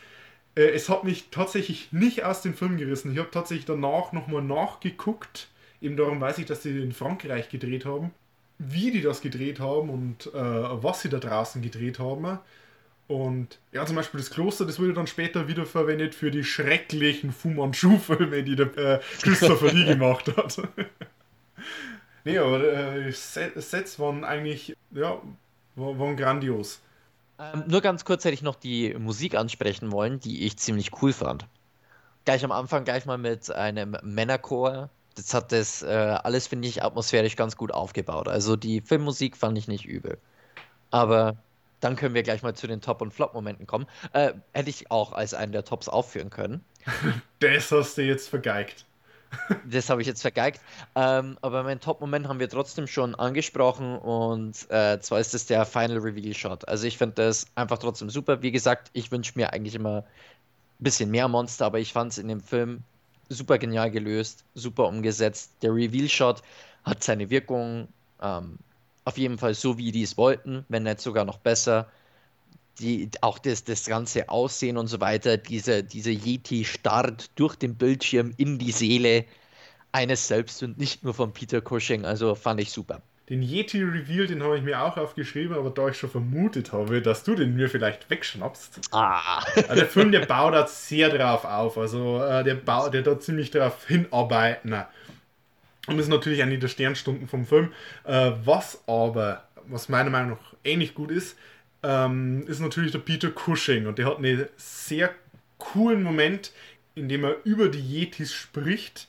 [0.55, 3.11] äh, es hat mich tatsächlich nicht aus dem Film gerissen.
[3.11, 5.49] Ich habe tatsächlich danach nochmal nachgeguckt.
[5.81, 8.11] Eben darum weiß ich, dass sie in Frankreich gedreht haben.
[8.57, 12.39] Wie die das gedreht haben und äh, was sie da draußen gedreht haben.
[13.11, 17.49] Und ja, zum Beispiel das Kloster, das wurde dann später wiederverwendet für die schrecklichen Fu
[17.49, 20.61] Manchu-Filme, die der äh, Christopher Lee gemacht hat.
[22.23, 25.21] nee, aber äh, Sets waren eigentlich, ja,
[25.75, 26.81] war- waren grandios.
[27.39, 31.13] Ähm, nur ganz kurz hätte ich noch die Musik ansprechen wollen, die ich ziemlich cool
[31.13, 31.47] fand.
[32.25, 34.89] Gleich am Anfang gleich mal mit einem Männerchor.
[35.15, 35.87] Das hat das äh,
[36.23, 38.27] alles, finde ich, atmosphärisch ganz gut aufgebaut.
[38.29, 40.19] Also die Filmmusik fand ich nicht übel.
[40.91, 41.37] Aber
[41.81, 43.87] dann können wir gleich mal zu den Top- und Flop-Momenten kommen.
[44.13, 46.63] Äh, hätte ich auch als einen der Tops aufführen können.
[47.39, 48.85] Das hast du jetzt vergeigt.
[49.65, 50.61] Das habe ich jetzt vergeigt.
[50.95, 55.65] Ähm, aber meinen Top-Moment haben wir trotzdem schon angesprochen und äh, zwar ist es der
[55.65, 56.67] Final Reveal Shot.
[56.67, 58.41] Also ich finde das einfach trotzdem super.
[58.41, 62.17] Wie gesagt, ich wünsche mir eigentlich immer ein bisschen mehr Monster, aber ich fand es
[62.17, 62.83] in dem Film
[63.29, 65.53] super genial gelöst, super umgesetzt.
[65.61, 66.41] Der Reveal-Shot
[66.83, 67.87] hat seine Wirkung.
[68.21, 68.59] Ähm,
[69.05, 71.89] auf jeden Fall so, wie die es wollten, wenn nicht sogar noch besser.
[72.79, 77.75] Die, auch das, das ganze Aussehen und so weiter, diese, diese Yeti starrt durch den
[77.75, 79.25] Bildschirm in die Seele
[79.91, 82.05] eines selbst und nicht nur von Peter Cushing.
[82.05, 83.01] Also fand ich super.
[83.29, 87.01] Den Yeti Reveal, den habe ich mir auch aufgeschrieben, aber da ich schon vermutet habe,
[87.01, 88.81] dass du den mir vielleicht wegschnappst.
[88.91, 89.41] Ah.
[89.55, 91.77] Also der Film, der baut da sehr drauf auf.
[91.77, 94.83] Also äh, der baut, der da ziemlich drauf hinarbeiten.
[95.87, 97.73] Und ist natürlich eine der Sternstunden vom Film.
[98.03, 101.37] Äh, was aber, was meiner Meinung nach ähnlich gut ist,
[101.83, 103.87] ähm, ist natürlich der Peter Cushing.
[103.87, 105.09] Und der hat einen sehr
[105.57, 106.51] coolen Moment,
[106.95, 109.07] in dem er über die Yetis spricht.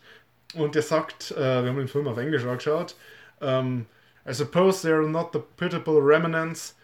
[0.55, 2.95] Und der sagt, äh, wir haben den Film auf Englisch angeschaut,
[3.41, 3.87] ähm,
[4.25, 6.75] I suppose they are not the pitiable remnants.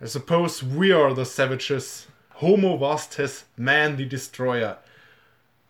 [0.00, 2.08] I suppose we are the savages.
[2.40, 4.78] Homo vastes, man the destroyer.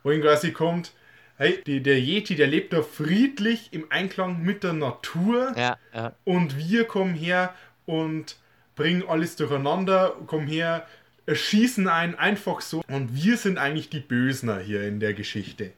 [0.05, 0.92] Wohin quasi kommt,
[1.40, 5.55] hey, die, der Yeti, der lebt da friedlich im Einklang mit der Natur.
[5.57, 6.12] Ja, ja.
[6.24, 7.55] Und wir kommen her
[7.87, 8.37] und
[8.76, 10.87] bringen alles durcheinander, kommen her,
[11.24, 12.83] erschießen einen einfach so.
[12.88, 15.72] Und wir sind eigentlich die Bösner hier in der Geschichte.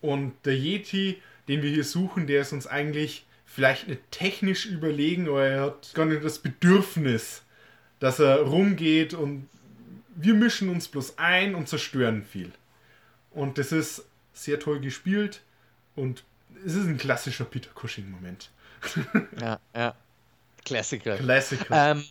[0.00, 5.28] Und der Yeti, den wir hier suchen, der ist uns eigentlich vielleicht nicht technisch überlegen,
[5.28, 7.42] aber er hat gar nicht das Bedürfnis,
[8.00, 9.48] dass er rumgeht und
[10.16, 12.50] wir mischen uns bloß ein und zerstören viel.
[13.30, 15.42] Und das ist sehr toll gespielt
[15.96, 16.24] und
[16.66, 18.50] es ist ein klassischer Peter Cushing-Moment.
[19.40, 19.94] Ja, ja.
[20.64, 21.16] Klassiker.
[21.16, 21.92] Klassiker.
[21.92, 22.04] Ähm,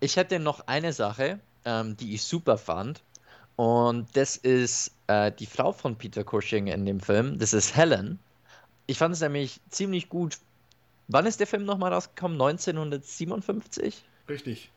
[0.00, 3.02] ich hätte noch eine Sache, ähm, die ich super fand.
[3.56, 7.38] Und das ist äh, die Frau von Peter Cushing in dem Film.
[7.38, 8.18] Das ist Helen.
[8.86, 10.38] Ich fand es nämlich ziemlich gut.
[11.08, 12.40] Wann ist der Film nochmal rausgekommen?
[12.40, 14.02] 1957?
[14.28, 14.70] Richtig.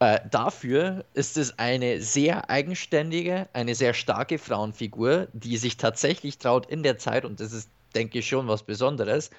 [0.00, 6.66] Äh, dafür ist es eine sehr eigenständige, eine sehr starke Frauenfigur, die sich tatsächlich traut
[6.70, 9.30] in der Zeit, und das ist, denke ich, schon was Besonderes,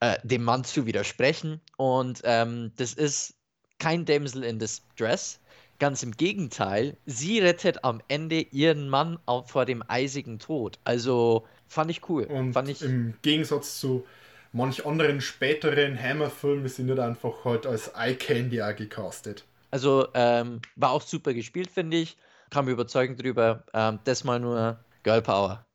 [0.00, 1.60] äh, dem Mann zu widersprechen.
[1.78, 3.34] Und ähm, das ist
[3.78, 5.40] kein Damsel in Distress.
[5.80, 10.78] Ganz im Gegenteil, sie rettet am Ende ihren Mann vor dem eisigen Tod.
[10.84, 12.24] Also fand ich cool.
[12.24, 14.06] Und fand ich, im Gegensatz zu
[14.52, 19.44] manch anderen späteren Hammer-Filmen sie nicht einfach halt als Eye Candy auch gecastet.
[19.74, 22.16] Also ähm, war auch super gespielt, finde ich.
[22.50, 23.64] Kam überzeugend drüber.
[23.74, 25.66] Ähm, das mal nur Girl Power.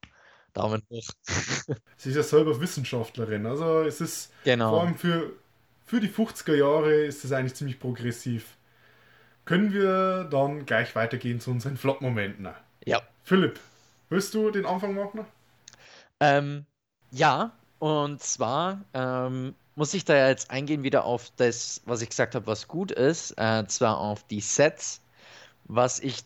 [0.53, 1.03] Daumen hoch.
[1.97, 4.69] Sie ist ja selber Wissenschaftlerin, also es ist Genau.
[4.69, 5.33] vor allem für,
[5.85, 8.55] für die 50er Jahre ist es eigentlich ziemlich progressiv.
[9.43, 12.47] Können wir dann gleich weitergehen zu unseren Flop-Momenten?
[12.85, 13.01] Ja.
[13.23, 13.59] Philipp,
[14.07, 15.25] willst du den Anfang machen?
[16.21, 16.65] Ähm,
[17.11, 22.09] ja, und zwar ähm, muss ich da ja jetzt eingehen wieder auf das, was ich
[22.09, 24.99] gesagt habe, was gut ist, äh, zwar auf die Sets,
[25.69, 26.25] was ich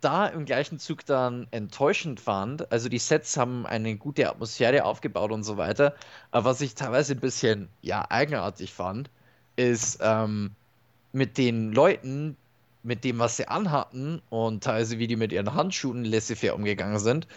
[0.00, 2.72] da im gleichen Zug dann enttäuschend fand.
[2.72, 5.94] Also die Sets haben eine gute Atmosphäre aufgebaut und so weiter,
[6.32, 9.10] aber was ich teilweise ein bisschen, ja, eigenartig fand,
[9.54, 10.50] ist ähm,
[11.12, 12.36] mit den Leuten,
[12.82, 17.28] mit dem, was sie anhatten und teilweise wie die mit ihren Handschuhen laissez-faire umgegangen sind,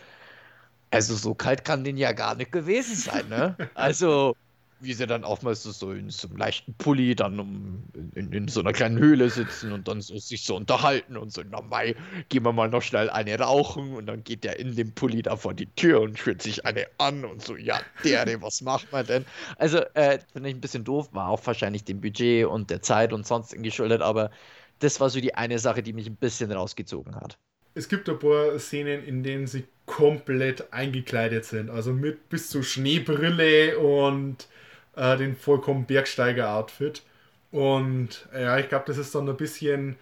[0.89, 3.55] also so kalt kann den ja gar nicht gewesen sein, ne?
[3.75, 4.35] Also,
[4.81, 7.83] wie sie dann auch mal so, so in so einem leichten Pulli dann um,
[8.15, 11.43] in, in so einer kleinen Höhle sitzen und dann so sich so unterhalten und so,
[11.49, 11.95] na Mai,
[12.29, 15.35] gehen wir mal noch schnell eine rauchen und dann geht der in dem Pulli da
[15.35, 19.05] vor die Tür und schwört sich eine an und so, ja, der, was macht man
[19.05, 19.25] denn?
[19.57, 23.13] Also, äh, finde ich ein bisschen doof, war auch wahrscheinlich dem Budget und der Zeit
[23.13, 24.31] und sonst geschuldet, aber
[24.79, 27.37] das war so die eine Sache, die mich ein bisschen rausgezogen hat.
[27.73, 31.69] Es gibt ein paar Szenen, in denen sie komplett eingekleidet sind.
[31.69, 34.47] Also mit bis zu Schneebrille und
[34.95, 37.03] äh, den vollkommen Bergsteiger-Outfit.
[37.51, 39.97] Und ja, ich glaube, das ist dann ein bisschen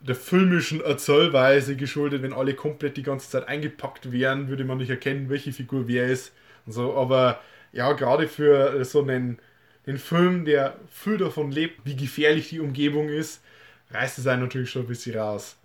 [0.00, 2.22] der filmischen Erzählweise geschuldet.
[2.22, 6.06] Wenn alle komplett die ganze Zeit eingepackt wären, würde man nicht erkennen, welche Figur wer
[6.06, 6.32] ist.
[6.66, 6.96] Und so.
[6.96, 7.40] Aber
[7.72, 9.38] ja, gerade für so einen,
[9.86, 13.42] einen Film, der viel davon lebt, wie gefährlich die Umgebung ist,
[13.90, 15.56] reißt es einen natürlich schon ein bisschen raus.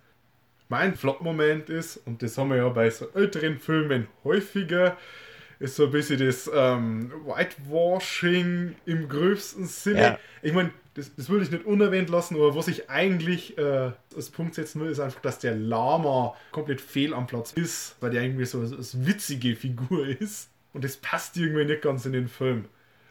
[0.68, 4.96] Mein Flop-Moment ist, und das haben wir ja bei so älteren Filmen häufiger,
[5.58, 10.00] ist so ein bisschen das ähm, Whitewashing im gröbsten Sinne.
[10.00, 10.18] Ja.
[10.42, 14.30] Ich meine, das, das würde ich nicht unerwähnt lassen, aber was ich eigentlich äh, als
[14.30, 18.22] Punkt setzen will, ist einfach, dass der Lama komplett fehl am Platz ist, weil der
[18.22, 20.50] irgendwie so eine witzige Figur ist.
[20.72, 22.66] Und das passt irgendwie nicht ganz in den Film.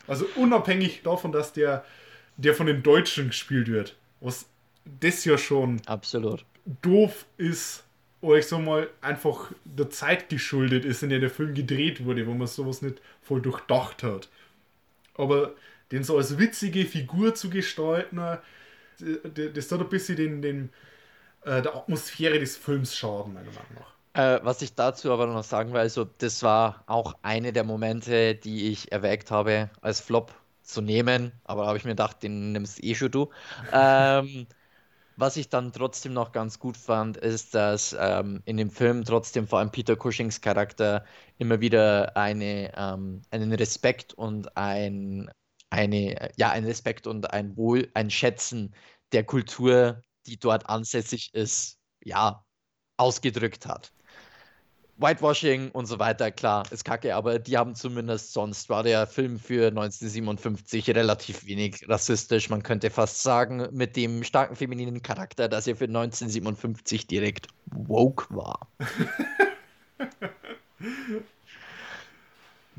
[0.08, 1.84] Also unabhängig davon, dass der,
[2.38, 3.96] der von den Deutschen gespielt wird.
[4.20, 4.46] Was
[5.02, 6.46] das ja schon Absolut.
[6.84, 7.85] doof ist,
[8.22, 12.28] oder ich sag mal, einfach der Zeit geschuldet ist, in der der Film gedreht wurde,
[12.28, 14.30] wo man sowas nicht voll durchdacht hat.
[15.16, 15.56] Aber
[15.92, 18.38] den so als witzige Figur zu gestalten, äh,
[19.54, 20.70] das tut ein bisschen den, den,
[21.44, 23.96] äh, der Atmosphäre des Films schaden, meiner Meinung nach.
[24.14, 28.36] Äh, was ich dazu aber noch sagen will, also das war auch eine der Momente,
[28.36, 32.54] die ich erwägt habe, als Flop zu nehmen, aber da habe ich mir gedacht, den
[32.54, 33.30] nimmst eh schon du.
[33.74, 34.48] Ähm,
[35.18, 39.48] was ich dann trotzdem noch ganz gut fand, ist, dass ähm, in dem Film trotzdem
[39.48, 41.06] vor allem Peter Cushings Charakter
[41.38, 45.30] immer wieder eine, ähm, einen Respekt und ein,
[45.70, 48.76] eine, ja, ein Respekt und ein Wohl, ein Schätzen
[49.12, 52.44] der Kultur, die dort ansässig ist, ja,
[52.98, 53.94] ausgedrückt hat.
[54.98, 59.38] Whitewashing und so weiter, klar, ist kacke, aber die haben zumindest sonst, war der Film
[59.40, 62.50] für 1957 relativ wenig rassistisch.
[62.50, 68.34] Man könnte fast sagen, mit dem starken femininen Charakter, dass er für 1957 direkt woke
[68.34, 68.70] war.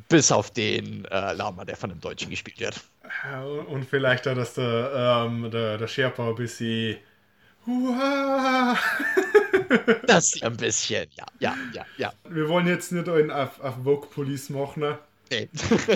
[0.09, 2.81] Bis auf den äh, Lama, der von einem Deutschen gespielt wird.
[3.69, 6.97] Und vielleicht auch, dass der, ähm, der, der Sherpa ein bisschen.
[10.07, 12.13] Das ist ein bisschen, ja, ja, ja, ja.
[12.29, 14.81] Wir wollen jetzt nicht einen auf, auf Vogue Police machen.
[14.81, 14.99] Ne?
[15.31, 15.49] Nee.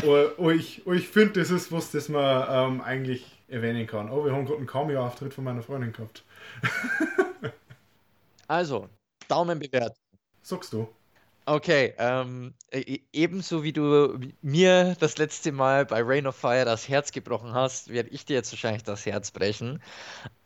[0.03, 4.11] aber, aber ich, aber ich finde, das ist was, das man ähm, eigentlich erwähnen kann.
[4.11, 6.25] Oh, wir haben gerade einen Cameo-Auftritt von meiner Freundin gehabt.
[8.51, 8.89] Also,
[9.29, 9.95] Daumen bewerten.
[10.43, 10.89] Sagst du?
[11.47, 16.89] Okay, ähm, e- ebenso wie du mir das letzte Mal bei Rain of Fire das
[16.89, 19.83] Herz gebrochen hast, werde ich dir jetzt wahrscheinlich das Herz brechen.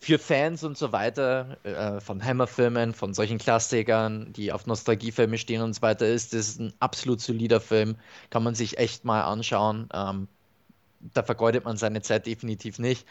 [0.01, 5.63] Für Fans und so weiter äh, von Hammerfilmen, von solchen Klassikern, die auf Nostalgiefilme stehen
[5.63, 7.97] und so weiter, ist das ein absolut solider Film.
[8.31, 9.89] Kann man sich echt mal anschauen.
[9.95, 10.29] Ähm,
[11.01, 13.07] da vergeudet man seine Zeit definitiv nicht.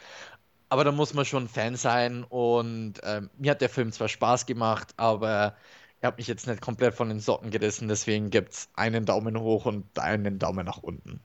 [0.68, 4.46] Aber da muss man schon Fan sein und ähm, mir hat der Film zwar Spaß
[4.46, 5.56] gemacht, aber
[6.04, 9.40] er hat mich jetzt nicht komplett von den Socken gerissen, deswegen gibt es einen Daumen
[9.40, 11.18] hoch und einen Daumen nach unten.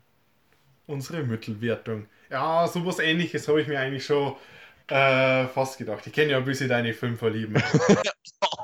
[0.88, 2.06] Unsere Mittelwertung.
[2.30, 4.38] Ja, sowas ähnliches habe ich mir eigentlich schon
[4.88, 6.08] äh, fast gedacht.
[6.08, 7.62] Ich kenne ja ein bisschen deine Filmverlieben.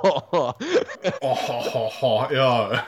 [0.03, 0.53] Oh,
[1.19, 2.85] oh, ho, ho, ho, ja.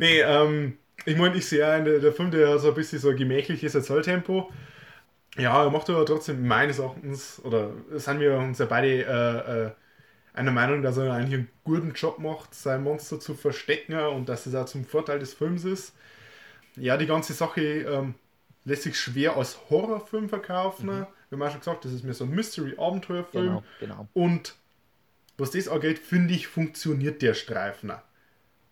[0.00, 3.10] nee, ähm, ich meine, ich sehe ja, der, der Film, der so ein bisschen so
[3.10, 4.50] ein gemächliches Erzähltempo.
[5.36, 9.70] Ja, er macht aber trotzdem meines Erachtens, oder sind wir uns ja beide äh, äh,
[10.32, 14.46] einer Meinung, dass er eigentlich einen guten Job macht, sein Monster zu verstecken und dass
[14.46, 15.94] es auch zum Vorteil des Films ist.
[16.76, 18.14] Ja, die ganze Sache ähm,
[18.64, 20.86] lässt sich schwer als Horrorfilm verkaufen.
[20.86, 21.06] Mhm.
[21.30, 23.46] Wir haben auch schon gesagt, das ist mehr so ein Mystery-Abenteuerfilm.
[23.46, 24.08] Genau, genau.
[24.14, 24.54] Und
[25.36, 27.92] was das angeht, finde ich, funktioniert der Streifen.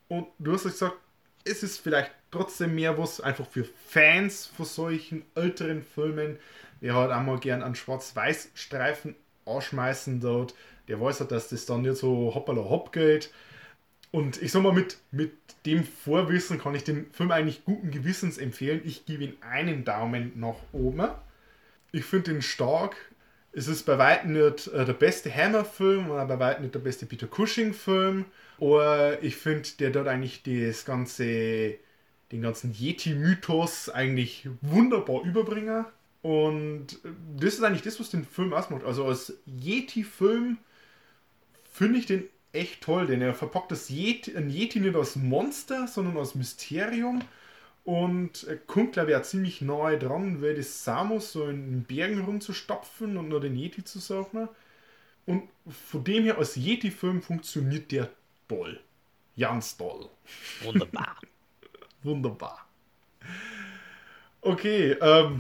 [0.09, 0.97] Und du hast ja gesagt,
[1.45, 6.39] es ist vielleicht trotzdem mehr was einfach für Fans von solchen älteren Filmen,
[6.81, 9.15] der halt einmal gern einen Schwarz-Weiß-Streifen
[9.47, 10.55] anschmeißen dort.
[10.89, 13.31] Der weiß halt, dass das dann nicht so hoppala hopp geht.
[14.13, 15.33] Und ich sag mal, mit, mit
[15.67, 18.81] dem Vorwissen kann ich den Film eigentlich guten Gewissens empfehlen.
[18.85, 21.09] Ich gebe ihm einen Daumen nach oben.
[21.93, 22.97] Ich finde ihn stark.
[23.53, 27.07] Es ist bei weitem nicht äh, der beste Hammer-Film oder bei weitem nicht der beste
[27.07, 28.27] Peter Cushing-Film.
[28.61, 31.75] Aber ich finde, der dort eigentlich das ganze,
[32.33, 35.85] den ganzen Yeti-Mythos eigentlich wunderbar überbringen.
[36.23, 36.99] Und
[37.37, 38.85] das ist eigentlich das, was den Film ausmacht.
[38.85, 40.59] Also als Yeti-Film
[41.77, 45.87] finde ich den echt toll, denn er verpackt das Yeti, ein Yeti nicht als Monster,
[45.87, 47.21] sondern als Mysterium.
[47.85, 52.25] Und kommt, glaube ich, auch ziemlich nahe dran, weil das Samus so in den Bergen
[52.25, 54.49] rumzustapfen und nur den Yeti zu suchen.
[55.27, 58.09] Und von dem her, als Yeti-Film funktioniert der
[58.49, 58.81] toll.
[59.39, 60.09] Ganz toll.
[60.63, 61.21] Wunderbar.
[62.03, 62.67] Wunderbar.
[64.41, 65.39] Okay, ähm,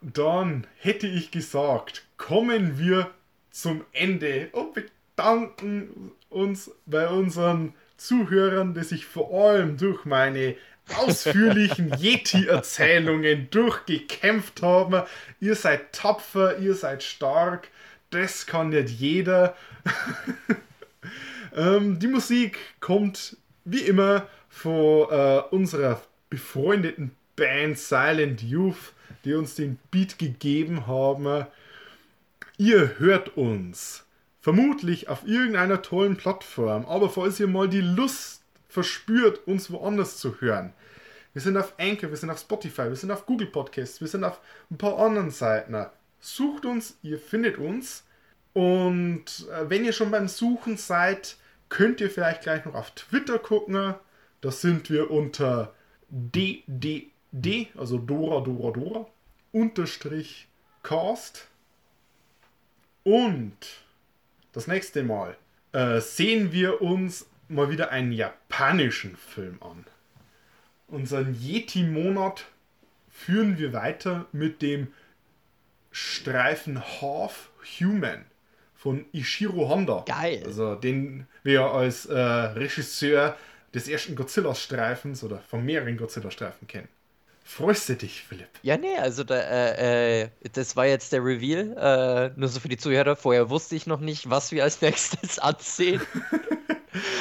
[0.00, 3.12] dann hätte ich gesagt, kommen wir
[3.54, 10.56] zum Ende und bedanken uns bei unseren Zuhörern, die sich vor allem durch meine
[10.96, 15.06] ausführlichen Yeti-Erzählungen durchgekämpft haben.
[15.40, 17.68] Ihr seid tapfer, ihr seid stark.
[18.10, 19.56] Das kann nicht jeder.
[21.56, 28.92] ähm, die Musik kommt wie immer von äh, unserer befreundeten Band Silent Youth,
[29.24, 31.46] die uns den Beat gegeben haben.
[32.56, 34.04] Ihr hört uns
[34.40, 40.40] vermutlich auf irgendeiner tollen Plattform, aber falls ihr mal die Lust verspürt, uns woanders zu
[40.40, 40.72] hören,
[41.32, 44.22] wir sind auf Anchor, wir sind auf Spotify, wir sind auf Google Podcasts, wir sind
[44.22, 44.40] auf
[44.70, 45.74] ein paar anderen Seiten.
[46.20, 48.04] Sucht uns, ihr findet uns.
[48.52, 51.36] Und äh, wenn ihr schon beim Suchen seid,
[51.68, 53.96] könnt ihr vielleicht gleich noch auf Twitter gucken.
[54.40, 55.74] Da sind wir unter
[56.08, 59.06] DDD, also Dora Dora Dora,
[59.50, 60.46] unterstrich
[60.84, 61.48] Cast.
[63.04, 63.56] Und
[64.52, 65.36] das nächste Mal
[65.72, 69.84] äh, sehen wir uns mal wieder einen japanischen Film an.
[70.88, 72.46] Unseren Yeti-Monat
[73.10, 74.88] führen wir weiter mit dem
[75.90, 78.24] Streifen Half Human
[78.74, 80.04] von Ishiro Honda.
[80.06, 80.42] Geil.
[80.44, 83.36] Also den wir als äh, Regisseur
[83.74, 86.88] des ersten Godzilla-Streifens oder von mehreren Godzilla-Streifen kennen.
[87.46, 88.48] Freust du dich, Philipp?
[88.62, 91.76] Ja, nee, also da, äh, äh, das war jetzt der Reveal.
[92.34, 93.16] Äh, nur so für die Zuhörer.
[93.16, 96.00] Vorher wusste ich noch nicht, was wir als nächstes ansehen.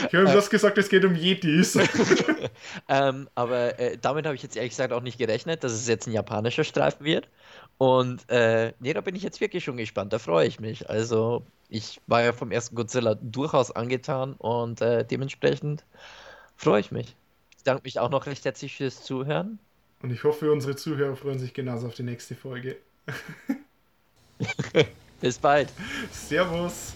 [0.08, 1.78] Ich habe ihm das gesagt, es geht um Yetis.
[2.88, 6.08] ähm, aber äh, damit habe ich jetzt ehrlich gesagt auch nicht gerechnet, dass es jetzt
[6.08, 7.28] ein japanischer Streifen wird.
[7.78, 10.14] Und äh, nee, da bin ich jetzt wirklich schon gespannt.
[10.14, 10.90] Da freue ich mich.
[10.90, 15.84] Also, ich war ja vom ersten Godzilla durchaus angetan und äh, dementsprechend
[16.56, 17.14] freue ich mich.
[17.58, 19.60] Ich danke mich auch noch recht herzlich fürs Zuhören.
[20.04, 22.76] Und ich hoffe, unsere Zuhörer freuen sich genauso auf die nächste Folge.
[25.22, 25.70] Bis bald.
[26.12, 26.94] Servus.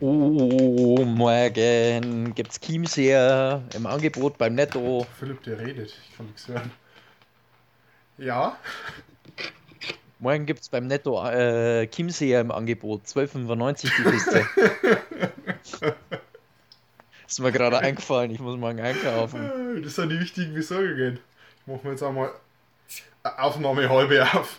[0.00, 0.57] Oh,
[1.18, 5.06] morgen gibt's Chiemseer im Angebot beim Netto.
[5.18, 5.94] Philipp, der redet.
[6.08, 6.70] Ich kann nichts hören.
[8.16, 8.56] Ja,
[10.20, 13.04] Morgen gibt's beim Netto äh, Chiemseer im Angebot.
[13.04, 14.46] 12,95 die Kiste.
[17.28, 19.82] Ist mir gerade eingefallen, ich muss morgen einkaufen.
[19.84, 21.20] das sind die wichtigen Besorgungen.
[21.60, 22.32] Ich mache mir jetzt einmal
[23.22, 24.58] Aufnahme halbe auf.